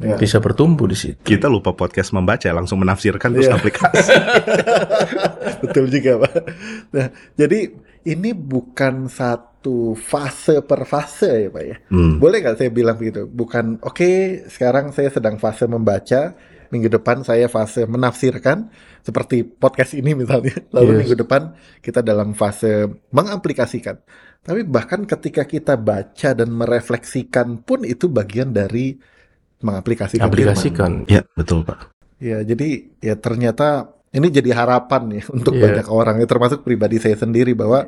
Ya. 0.00 0.16
bisa 0.16 0.40
bertumbuh 0.40 0.88
di 0.88 0.96
situ. 0.96 1.16
Kita 1.20 1.48
lupa 1.48 1.72
podcast 1.76 2.12
membaca, 2.12 2.48
langsung 2.52 2.80
menafsirkan 2.80 3.32
terus 3.36 3.48
Iya. 3.48 3.56
aplikasi. 3.56 4.12
Betul 5.64 5.92
juga, 5.92 6.24
Pak. 6.24 6.32
Nah, 6.92 7.06
jadi 7.36 7.58
ini 8.04 8.30
bukan 8.32 9.08
satu 9.08 9.92
fase 9.92 10.64
per 10.64 10.88
fase 10.88 11.46
ya, 11.46 11.50
Pak 11.52 11.64
ya. 11.64 11.76
Hmm. 11.92 12.16
Boleh 12.16 12.40
nggak 12.40 12.56
saya 12.56 12.70
bilang 12.72 12.96
begitu? 12.96 13.28
Bukan, 13.28 13.80
oke, 13.84 14.44
sekarang 14.48 14.92
saya 14.96 15.12
sedang 15.12 15.36
fase 15.36 15.68
membaca, 15.68 16.32
minggu 16.72 16.88
depan 16.88 17.22
saya 17.22 17.50
fase 17.50 17.84
menafsirkan, 17.84 18.72
seperti 19.04 19.44
podcast 19.44 19.92
ini 19.96 20.16
misalnya. 20.16 20.56
Lalu 20.76 20.90
Yes. 20.90 20.98
minggu 21.04 21.16
depan 21.26 21.42
kita 21.84 22.00
dalam 22.00 22.32
fase 22.32 22.88
mengaplikasikan. 23.12 24.00
Tapi 24.40 24.64
bahkan 24.64 25.04
ketika 25.04 25.44
kita 25.44 25.76
baca 25.76 26.32
dan 26.32 26.48
merefleksikan 26.56 27.60
pun 27.60 27.84
itu 27.84 28.08
bagian 28.08 28.56
dari 28.56 28.96
mengaplikasikan 29.60 30.24
firman. 30.24 30.32
Aplikasikan. 30.32 30.92
Ya 31.04 31.20
betul 31.36 31.60
pak. 31.68 31.92
Ya, 32.20 32.40
jadi 32.40 32.88
ya 33.00 33.16
ternyata 33.16 33.96
ini 34.10 34.26
jadi 34.28 34.50
harapan 34.54 35.20
ya 35.20 35.22
untuk 35.36 35.54
Iya. 35.54 35.62
banyak 35.70 35.86
orang 35.90 36.16
ya 36.18 36.26
termasuk 36.26 36.66
pribadi 36.66 36.98
saya 36.98 37.14
sendiri 37.14 37.54
bahwa 37.54 37.86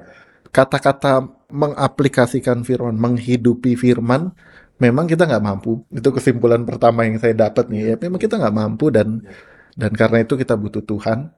kata-kata 0.52 1.26
mengaplikasikan 1.48 2.62
firman, 2.62 2.94
menghidupi 2.96 3.74
firman 3.74 4.32
memang 4.76 5.06
kita 5.06 5.24
nggak 5.24 5.44
mampu. 5.44 5.82
Itu 5.88 6.10
kesimpulan 6.10 6.66
pertama 6.66 7.06
yang 7.06 7.16
saya 7.22 7.32
dapat 7.32 7.70
nih. 7.70 7.94
Ya, 7.94 7.96
memang 7.96 8.18
kita 8.18 8.36
nggak 8.36 8.56
mampu 8.56 8.90
dan 8.90 9.22
dan 9.72 9.88
karena 9.96 10.20
itu 10.20 10.36
kita 10.36 10.52
butuh 10.52 10.84
Tuhan 10.84 11.32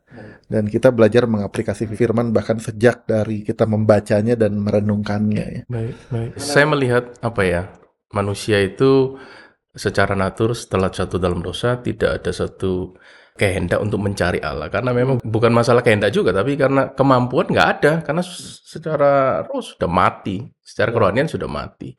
dan 0.50 0.64
kita 0.66 0.90
belajar 0.90 1.30
mengaplikasi 1.30 1.86
firman 1.86 2.34
bahkan 2.34 2.58
sejak 2.58 3.06
dari 3.06 3.46
kita 3.46 3.62
membacanya 3.62 4.34
dan 4.34 4.58
merenungkannya 4.58 5.44
ya. 5.46 5.62
Baik, 5.70 5.94
baik. 6.10 6.30
Saya 6.34 6.66
melihat 6.66 7.14
apa 7.22 7.42
ya, 7.46 7.62
manusia 8.10 8.58
itu 8.58 9.14
secara 9.70 10.18
natur 10.18 10.54
setelah 10.54 10.90
jatuh 10.90 11.18
dalam 11.18 11.42
dosa 11.42 11.78
tidak 11.78 12.22
ada 12.22 12.30
satu 12.34 12.94
kehendak 13.34 13.82
untuk 13.82 13.98
mencari 13.98 14.38
Allah. 14.38 14.70
Karena 14.70 14.94
memang 14.94 15.18
bukan 15.22 15.50
masalah 15.50 15.82
kehendak 15.82 16.14
juga 16.14 16.30
tapi 16.30 16.54
karena 16.54 16.90
kemampuan 16.94 17.50
nggak 17.50 17.68
ada. 17.78 17.92
Karena 18.06 18.22
secara 18.24 19.42
roh 19.44 19.62
sudah 19.62 19.90
mati. 19.90 20.42
Secara 20.64 20.94
kerohanian 20.94 21.28
sudah 21.28 21.50
mati. 21.50 21.92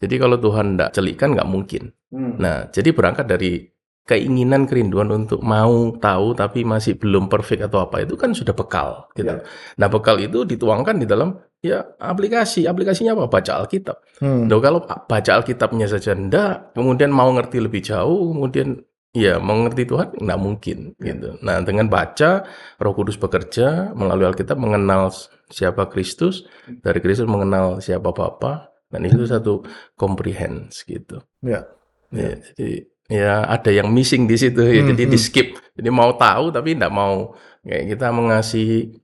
Jadi 0.00 0.14
kalau 0.16 0.40
Tuhan 0.40 0.74
tidak 0.74 0.90
celikan 0.96 1.36
nggak 1.36 1.48
mungkin. 1.48 1.92
Nah 2.12 2.66
jadi 2.72 2.90
berangkat 2.90 3.28
dari 3.28 3.70
keinginan 4.08 4.66
kerinduan 4.66 5.06
untuk 5.14 5.38
mau 5.44 5.94
tahu 5.94 6.34
tapi 6.34 6.66
masih 6.66 6.98
belum 6.98 7.30
perfect 7.30 7.70
atau 7.70 7.86
apa 7.86 8.02
itu 8.02 8.18
kan 8.18 8.34
sudah 8.34 8.50
bekal 8.56 9.06
gitu. 9.14 9.38
Ya. 9.38 9.46
nah 9.78 9.86
bekal 9.86 10.18
itu 10.18 10.42
dituangkan 10.42 10.98
di 10.98 11.06
dalam 11.06 11.38
ya 11.62 11.84
aplikasi. 12.00 12.66
Aplikasinya 12.66 13.14
apa? 13.14 13.30
Baca 13.30 13.62
Alkitab. 13.62 13.96
Hmm. 14.18 14.48
Loh, 14.50 14.58
kalau 14.58 14.82
baca 14.84 15.30
Alkitabnya 15.30 15.86
saja 15.86 16.16
ndak, 16.16 16.74
kemudian 16.74 17.12
mau 17.12 17.30
ngerti 17.30 17.60
lebih 17.62 17.84
jauh, 17.84 18.34
kemudian 18.34 18.80
ya 19.10 19.42
mengerti 19.42 19.84
Tuhan 19.84 20.14
nggak 20.14 20.40
mungkin 20.40 20.94
gitu. 20.98 21.36
Nah, 21.42 21.58
dengan 21.66 21.90
baca 21.90 22.46
Roh 22.78 22.94
Kudus 22.94 23.18
bekerja 23.18 23.90
melalui 23.92 24.26
Alkitab 24.30 24.54
mengenal 24.56 25.10
siapa 25.50 25.90
Kristus, 25.90 26.46
dari 26.80 27.02
Kristus 27.02 27.26
mengenal 27.26 27.82
siapa 27.82 28.14
Bapa, 28.14 28.70
dan 28.86 29.02
itu 29.02 29.26
satu 29.26 29.66
comprehends 29.98 30.86
gitu. 30.86 31.18
Ya. 31.42 31.66
Ya, 32.10 32.38
jadi 32.54 32.70
ya 33.06 33.34
ada 33.46 33.70
yang 33.70 33.90
missing 33.90 34.26
di 34.26 34.34
situ 34.34 34.58
ya, 34.62 34.82
Hmm, 34.82 34.90
jadi 34.94 35.02
hmm. 35.06 35.12
di 35.14 35.18
skip. 35.18 35.48
Jadi 35.78 35.88
mau 35.90 36.10
tahu 36.14 36.50
tapi 36.50 36.74
tidak 36.74 36.90
mau 36.90 37.34
kayak 37.62 37.94
kita 37.94 38.06
mengasihi 38.10 38.98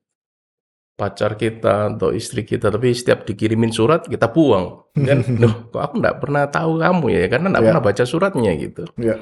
pacar 0.96 1.36
kita 1.36 1.92
atau 1.92 2.08
istri 2.08 2.40
kita 2.40 2.72
tapi 2.72 2.88
setiap 2.96 3.28
dikirimin 3.28 3.68
surat 3.68 4.08
kita 4.08 4.32
buang 4.32 4.80
kan 4.96 5.20
loh 5.44 5.68
kok 5.68 5.82
aku 5.92 5.94
nggak 6.00 6.16
pernah 6.24 6.48
tahu 6.48 6.80
kamu 6.80 7.04
ya 7.12 7.22
karena 7.28 7.46
nggak 7.52 7.62
Ya. 7.62 7.68
pernah 7.68 7.84
baca 7.84 8.04
suratnya 8.08 8.50
gitu 8.56 8.82
Ya. 8.96 9.20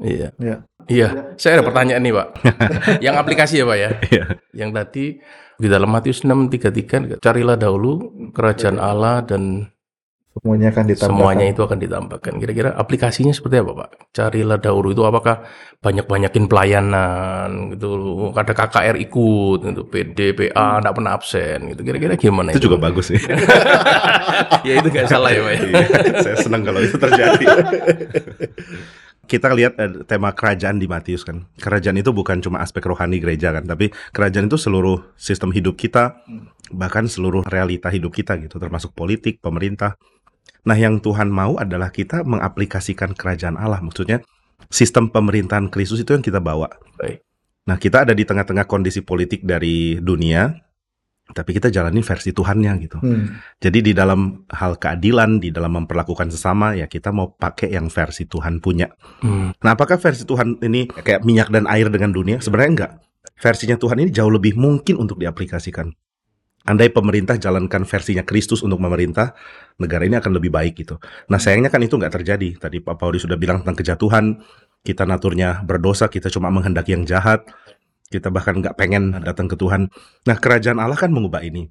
Iya 0.00 0.28
Ya. 0.36 0.56
iya 0.86 1.08
saya 1.36 1.60
ada 1.60 1.64
pertanyaan 1.64 2.00
nih 2.00 2.14
pak 2.14 2.28
yang 3.04 3.14
aplikasi 3.14 3.60
ya 3.60 3.64
pak 3.64 3.78
ya 3.78 3.90
Iya. 4.10 4.24
yang 4.56 4.70
tadi 4.72 5.20
di 5.56 5.68
dalam 5.68 5.88
Matius 5.88 6.24
6:33 6.24 7.20
carilah 7.20 7.54
dahulu 7.54 7.92
kerajaan 8.32 8.76
Allah 8.76 9.20
dan 9.20 9.68
Semuanya 10.30 10.70
akan 10.70 10.84
ditambahkan. 10.86 11.10
semuanya 11.10 11.46
itu 11.50 11.60
akan 11.60 11.78
ditambahkan. 11.82 12.32
Kira-kira 12.38 12.70
aplikasinya 12.78 13.34
seperti 13.34 13.66
apa, 13.66 13.82
Pak? 13.82 14.14
Carilah 14.14 14.62
dahulu 14.62 14.94
itu 14.94 15.02
apakah 15.02 15.42
banyak-banyakin 15.82 16.46
pelayanan 16.46 17.74
gitu, 17.74 17.90
ada 18.30 18.54
KKR 18.54 18.94
ikut 19.02 19.58
gitu, 19.66 19.82
PD, 19.90 20.30
PA 20.32 20.78
enggak 20.78 20.94
pernah 20.94 21.12
absen 21.18 21.74
gitu. 21.74 21.82
Kira-kira 21.82 22.14
gimana 22.14 22.54
Itu 22.54 22.70
juga 22.70 22.78
bagus 22.78 23.10
sih. 23.10 23.18
ya 24.70 24.78
itu 24.78 24.86
nggak 24.86 25.10
salah 25.10 25.34
ya, 25.34 25.42
Pak. 25.42 25.50
ya? 25.50 25.60
Iya, 25.66 25.82
Saya 26.22 26.36
senang 26.38 26.62
kalau 26.62 26.78
itu 26.78 26.94
terjadi. 26.94 27.44
Kita 29.30 29.54
lihat 29.54 29.78
eh, 29.78 30.02
tema 30.10 30.34
kerajaan 30.34 30.82
di 30.82 30.90
Matius 30.90 31.22
kan. 31.22 31.46
Kerajaan 31.62 32.02
itu 32.02 32.10
bukan 32.10 32.42
cuma 32.42 32.58
aspek 32.58 32.82
rohani 32.82 33.22
gereja 33.22 33.54
kan, 33.54 33.62
tapi 33.62 33.94
kerajaan 34.10 34.50
itu 34.50 34.58
seluruh 34.58 35.14
sistem 35.14 35.54
hidup 35.54 35.78
kita, 35.78 36.18
bahkan 36.74 37.06
seluruh 37.06 37.46
realita 37.46 37.86
hidup 37.94 38.10
kita 38.10 38.34
gitu, 38.42 38.58
termasuk 38.58 38.90
politik, 38.90 39.38
pemerintah. 39.38 39.94
Nah, 40.66 40.74
yang 40.74 40.98
Tuhan 40.98 41.30
mau 41.30 41.54
adalah 41.62 41.94
kita 41.94 42.26
mengaplikasikan 42.26 43.14
kerajaan 43.14 43.54
Allah. 43.54 43.78
Maksudnya 43.78 44.18
sistem 44.66 45.08
pemerintahan 45.14 45.70
Kristus 45.70 46.02
itu 46.02 46.10
yang 46.10 46.26
kita 46.26 46.42
bawa. 46.42 46.66
Baik. 46.98 47.22
Nah, 47.70 47.78
kita 47.78 48.02
ada 48.02 48.12
di 48.18 48.26
tengah-tengah 48.26 48.66
kondisi 48.66 49.00
politik 49.06 49.46
dari 49.46 50.02
dunia, 50.02 50.50
tapi 51.30 51.56
kita 51.56 51.70
jalanin 51.70 52.02
versi 52.02 52.30
Tuhannya 52.34 52.72
gitu. 52.82 52.98
Hmm. 52.98 53.38
Jadi 53.62 53.90
di 53.90 53.92
dalam 53.94 54.44
hal 54.50 54.76
keadilan, 54.76 55.38
di 55.38 55.54
dalam 55.54 55.82
memperlakukan 55.82 56.30
sesama, 56.30 56.74
ya 56.74 56.90
kita 56.90 57.14
mau 57.14 57.32
pakai 57.32 57.74
yang 57.74 57.86
versi 57.88 58.26
Tuhan 58.26 58.58
punya. 58.58 58.90
Hmm. 59.22 59.54
Nah, 59.62 59.70
apakah 59.74 59.96
versi 59.96 60.26
Tuhan 60.26 60.60
ini 60.62 60.90
kayak 60.90 61.22
minyak 61.22 61.48
dan 61.54 61.70
air 61.70 61.88
dengan 61.88 62.10
dunia? 62.10 62.42
Sebenarnya 62.42 62.70
enggak. 62.70 62.92
Versinya 63.40 63.76
Tuhan 63.80 63.96
ini 64.04 64.10
jauh 64.12 64.32
lebih 64.32 64.58
mungkin 64.58 65.00
untuk 65.00 65.16
diaplikasikan. 65.16 65.88
Andai 66.68 66.92
pemerintah 66.92 67.40
jalankan 67.40 67.88
versinya 67.88 68.20
Kristus 68.20 68.60
untuk 68.60 68.76
memerintah, 68.84 69.32
negara 69.80 70.04
ini 70.04 70.20
akan 70.20 70.36
lebih 70.36 70.52
baik 70.52 70.84
gitu. 70.84 71.00
Nah, 71.32 71.40
sayangnya 71.40 71.72
kan 71.72 71.80
itu 71.80 71.96
nggak 71.96 72.20
terjadi. 72.20 72.60
Tadi 72.60 72.84
Pak 72.84 73.00
Pauli 73.00 73.16
sudah 73.16 73.40
bilang 73.40 73.64
tentang 73.64 73.80
kejatuhan, 73.80 74.44
kita 74.84 75.08
naturnya 75.08 75.64
berdosa, 75.64 76.12
kita 76.12 76.28
cuma 76.28 76.52
menghendaki 76.52 76.92
yang 76.92 77.08
jahat, 77.08 77.48
kita 78.10 78.28
bahkan 78.28 78.58
nggak 78.58 78.74
pengen 78.74 79.22
datang 79.22 79.46
ke 79.46 79.54
Tuhan. 79.54 79.86
Nah, 80.26 80.36
kerajaan 80.36 80.82
Allah 80.82 80.98
kan 80.98 81.14
mengubah 81.14 81.46
ini. 81.46 81.70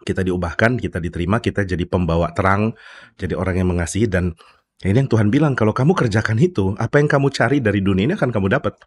Kita 0.00 0.24
diubahkan, 0.24 0.80
kita 0.80 0.98
diterima, 0.98 1.44
kita 1.44 1.68
jadi 1.68 1.84
pembawa 1.84 2.32
terang, 2.32 2.72
jadi 3.20 3.36
orang 3.36 3.60
yang 3.60 3.68
mengasihi 3.76 4.08
dan 4.08 4.32
ini 4.80 4.94
yang 4.94 5.10
Tuhan 5.10 5.28
bilang 5.28 5.52
kalau 5.52 5.76
kamu 5.76 5.92
kerjakan 5.92 6.38
itu, 6.40 6.72
apa 6.80 7.02
yang 7.02 7.10
kamu 7.10 7.28
cari 7.34 7.58
dari 7.60 7.84
dunia 7.84 8.08
ini 8.08 8.14
akan 8.16 8.30
kamu 8.30 8.48
dapat. 8.48 8.78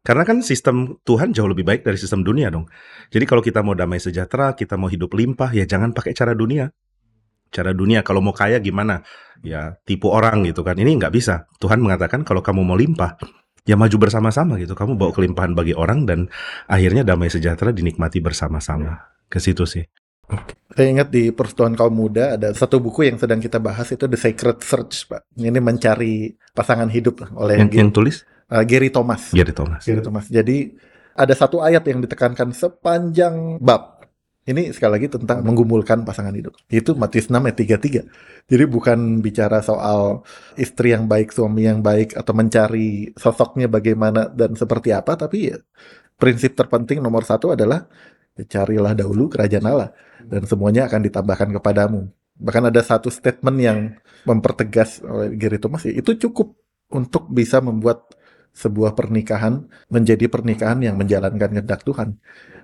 Karena 0.00 0.24
kan 0.24 0.40
sistem 0.40 0.96
Tuhan 1.04 1.36
jauh 1.36 1.52
lebih 1.52 1.68
baik 1.68 1.84
dari 1.84 2.00
sistem 2.00 2.24
dunia 2.24 2.48
dong. 2.48 2.64
Jadi 3.12 3.28
kalau 3.28 3.44
kita 3.44 3.60
mau 3.60 3.76
damai 3.76 4.00
sejahtera, 4.00 4.56
kita 4.56 4.80
mau 4.80 4.88
hidup 4.88 5.12
limpah, 5.12 5.52
ya 5.52 5.68
jangan 5.68 5.92
pakai 5.92 6.16
cara 6.16 6.32
dunia. 6.32 6.72
Cara 7.52 7.76
dunia, 7.76 8.00
kalau 8.00 8.24
mau 8.24 8.32
kaya 8.32 8.56
gimana? 8.56 9.04
Ya 9.44 9.76
tipu 9.84 10.08
orang 10.08 10.48
gitu 10.48 10.64
kan. 10.64 10.80
Ini 10.80 10.96
nggak 10.96 11.12
bisa. 11.12 11.44
Tuhan 11.60 11.84
mengatakan 11.84 12.24
kalau 12.24 12.40
kamu 12.40 12.64
mau 12.64 12.76
limpah, 12.80 13.20
ya 13.64 13.74
maju 13.74 13.96
bersama-sama 13.98 14.60
gitu. 14.60 14.76
Kamu 14.76 14.94
bawa 14.94 15.10
kelimpahan 15.14 15.56
bagi 15.56 15.74
orang 15.74 16.04
dan 16.04 16.28
akhirnya 16.68 17.02
damai 17.02 17.32
sejahtera 17.32 17.74
dinikmati 17.74 18.22
bersama-sama. 18.22 19.16
Ke 19.28 19.38
situ 19.40 19.64
sih. 19.68 19.84
Saya 20.76 20.92
ingat 20.92 21.08
di 21.08 21.32
Persatuan 21.32 21.72
Kaum 21.72 21.96
Muda 21.96 22.36
ada 22.36 22.52
satu 22.52 22.78
buku 22.78 23.08
yang 23.08 23.16
sedang 23.16 23.40
kita 23.40 23.56
bahas 23.56 23.88
itu 23.88 24.04
The 24.04 24.18
Sacred 24.20 24.60
Search, 24.60 25.08
Pak. 25.08 25.24
Ini 25.40 25.56
mencari 25.56 26.36
pasangan 26.52 26.92
hidup 26.92 27.24
oleh 27.32 27.56
Yang, 27.56 27.72
yang 27.72 27.90
tulis 27.90 28.16
uh, 28.52 28.64
Gary 28.64 28.92
Thomas. 28.92 29.32
Gary 29.32 29.56
Thomas. 29.56 29.82
Gary 29.84 30.04
Thomas. 30.04 30.28
Jadi 30.28 30.76
ada 31.18 31.34
satu 31.34 31.64
ayat 31.64 31.82
yang 31.88 32.04
ditekankan 32.04 32.54
sepanjang 32.54 33.58
bab. 33.58 33.97
Ini 34.48 34.72
sekali 34.72 34.96
lagi 34.96 35.12
tentang 35.12 35.44
menggumulkan 35.44 36.08
pasangan 36.08 36.32
hidup. 36.32 36.56
Itu 36.72 36.96
Matius 36.96 37.28
6 37.28 37.36
ayat 37.36 37.58
33. 37.60 38.48
Jadi 38.48 38.64
bukan 38.64 39.20
bicara 39.20 39.60
soal 39.60 40.24
istri 40.56 40.96
yang 40.96 41.04
baik, 41.04 41.36
suami 41.36 41.68
yang 41.68 41.84
baik, 41.84 42.16
atau 42.16 42.32
mencari 42.32 43.12
sosoknya 43.12 43.68
bagaimana 43.68 44.32
dan 44.32 44.56
seperti 44.56 44.96
apa, 44.96 45.20
tapi 45.20 45.52
ya, 45.52 45.60
prinsip 46.16 46.56
terpenting 46.56 47.04
nomor 47.04 47.28
satu 47.28 47.52
adalah 47.52 47.84
ya, 48.40 48.48
carilah 48.48 48.96
dahulu 48.96 49.28
kerajaan 49.28 49.68
Allah 49.68 49.92
dan 50.24 50.48
semuanya 50.48 50.88
akan 50.88 51.00
ditambahkan 51.04 51.52
kepadamu. 51.60 52.08
Bahkan 52.40 52.72
ada 52.72 52.80
satu 52.80 53.12
statement 53.12 53.58
yang 53.60 53.78
mempertegas 54.24 55.04
oleh 55.04 55.36
Gary 55.36 55.60
Thomas, 55.60 55.84
ya, 55.84 55.92
itu 55.92 56.16
cukup 56.16 56.56
untuk 56.88 57.28
bisa 57.28 57.60
membuat 57.60 58.16
sebuah 58.56 58.96
pernikahan 58.96 59.68
menjadi 59.92 60.24
pernikahan 60.32 60.80
yang 60.80 60.96
menjalankan 60.96 61.52
kehendak 61.52 61.84
Tuhan. 61.84 62.16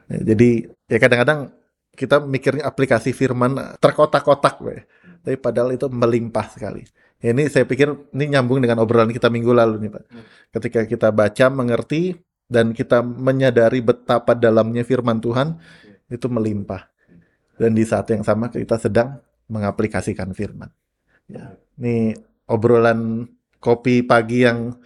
Ya, 0.08 0.32
jadi 0.32 0.72
ya 0.88 0.96
kadang-kadang 0.96 1.52
kita 1.94 2.20
mikirnya 2.20 2.66
aplikasi 2.66 3.14
firman 3.14 3.78
terkotak-kotak, 3.78 4.60
we. 4.60 4.82
tapi 5.22 5.38
padahal 5.38 5.72
itu 5.72 5.86
melimpah 5.88 6.46
sekali. 6.50 6.84
Ini 7.24 7.48
saya 7.48 7.64
pikir 7.64 8.12
ini 8.12 8.36
nyambung 8.36 8.60
dengan 8.60 8.84
obrolan 8.84 9.08
kita 9.08 9.32
minggu 9.32 9.56
lalu 9.56 9.88
nih 9.88 9.90
Pak. 9.96 10.04
Ketika 10.52 10.80
kita 10.84 11.08
baca, 11.08 11.46
mengerti, 11.48 12.20
dan 12.44 12.76
kita 12.76 13.00
menyadari 13.00 13.80
betapa 13.80 14.36
dalamnya 14.36 14.84
firman 14.84 15.24
Tuhan, 15.24 15.56
itu 16.12 16.26
melimpah. 16.28 16.84
Dan 17.56 17.72
di 17.72 17.86
saat 17.88 18.10
yang 18.12 18.20
sama 18.26 18.52
kita 18.52 18.76
sedang 18.76 19.24
mengaplikasikan 19.48 20.36
firman. 20.36 20.68
Ya, 21.24 21.56
ini 21.80 22.12
obrolan 22.44 23.24
kopi 23.56 24.04
pagi 24.04 24.44
yang 24.44 24.76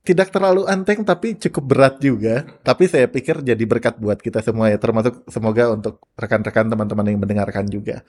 tidak 0.00 0.32
terlalu 0.32 0.64
enteng 0.64 1.04
tapi 1.04 1.36
cukup 1.36 1.64
berat 1.64 1.94
juga. 2.00 2.48
Tapi 2.64 2.88
saya 2.88 3.06
pikir 3.06 3.44
jadi 3.44 3.64
berkat 3.68 4.00
buat 4.00 4.16
kita 4.20 4.40
semua 4.40 4.72
ya, 4.72 4.80
termasuk 4.80 5.24
semoga 5.28 5.72
untuk 5.72 6.00
rekan-rekan 6.16 6.72
teman-teman 6.72 7.04
yang 7.08 7.20
mendengarkan 7.20 7.68
juga. 7.68 8.00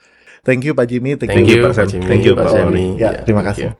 Thank 0.41 0.65
you 0.65 0.73
Pak 0.73 0.89
Jimmy, 0.89 1.19
thank, 1.19 1.29
Thank 1.37 1.51
you 1.51 1.61
you, 1.61 1.69
Pak 1.69 1.85
Jimmy, 1.85 2.07
Thank 2.09 2.25
you, 2.25 2.33
Pak 2.33 2.49
Semi. 2.49 2.65
Oli. 2.65 2.85
Ya, 2.97 3.21
terima 3.21 3.45
kasih. 3.45 3.77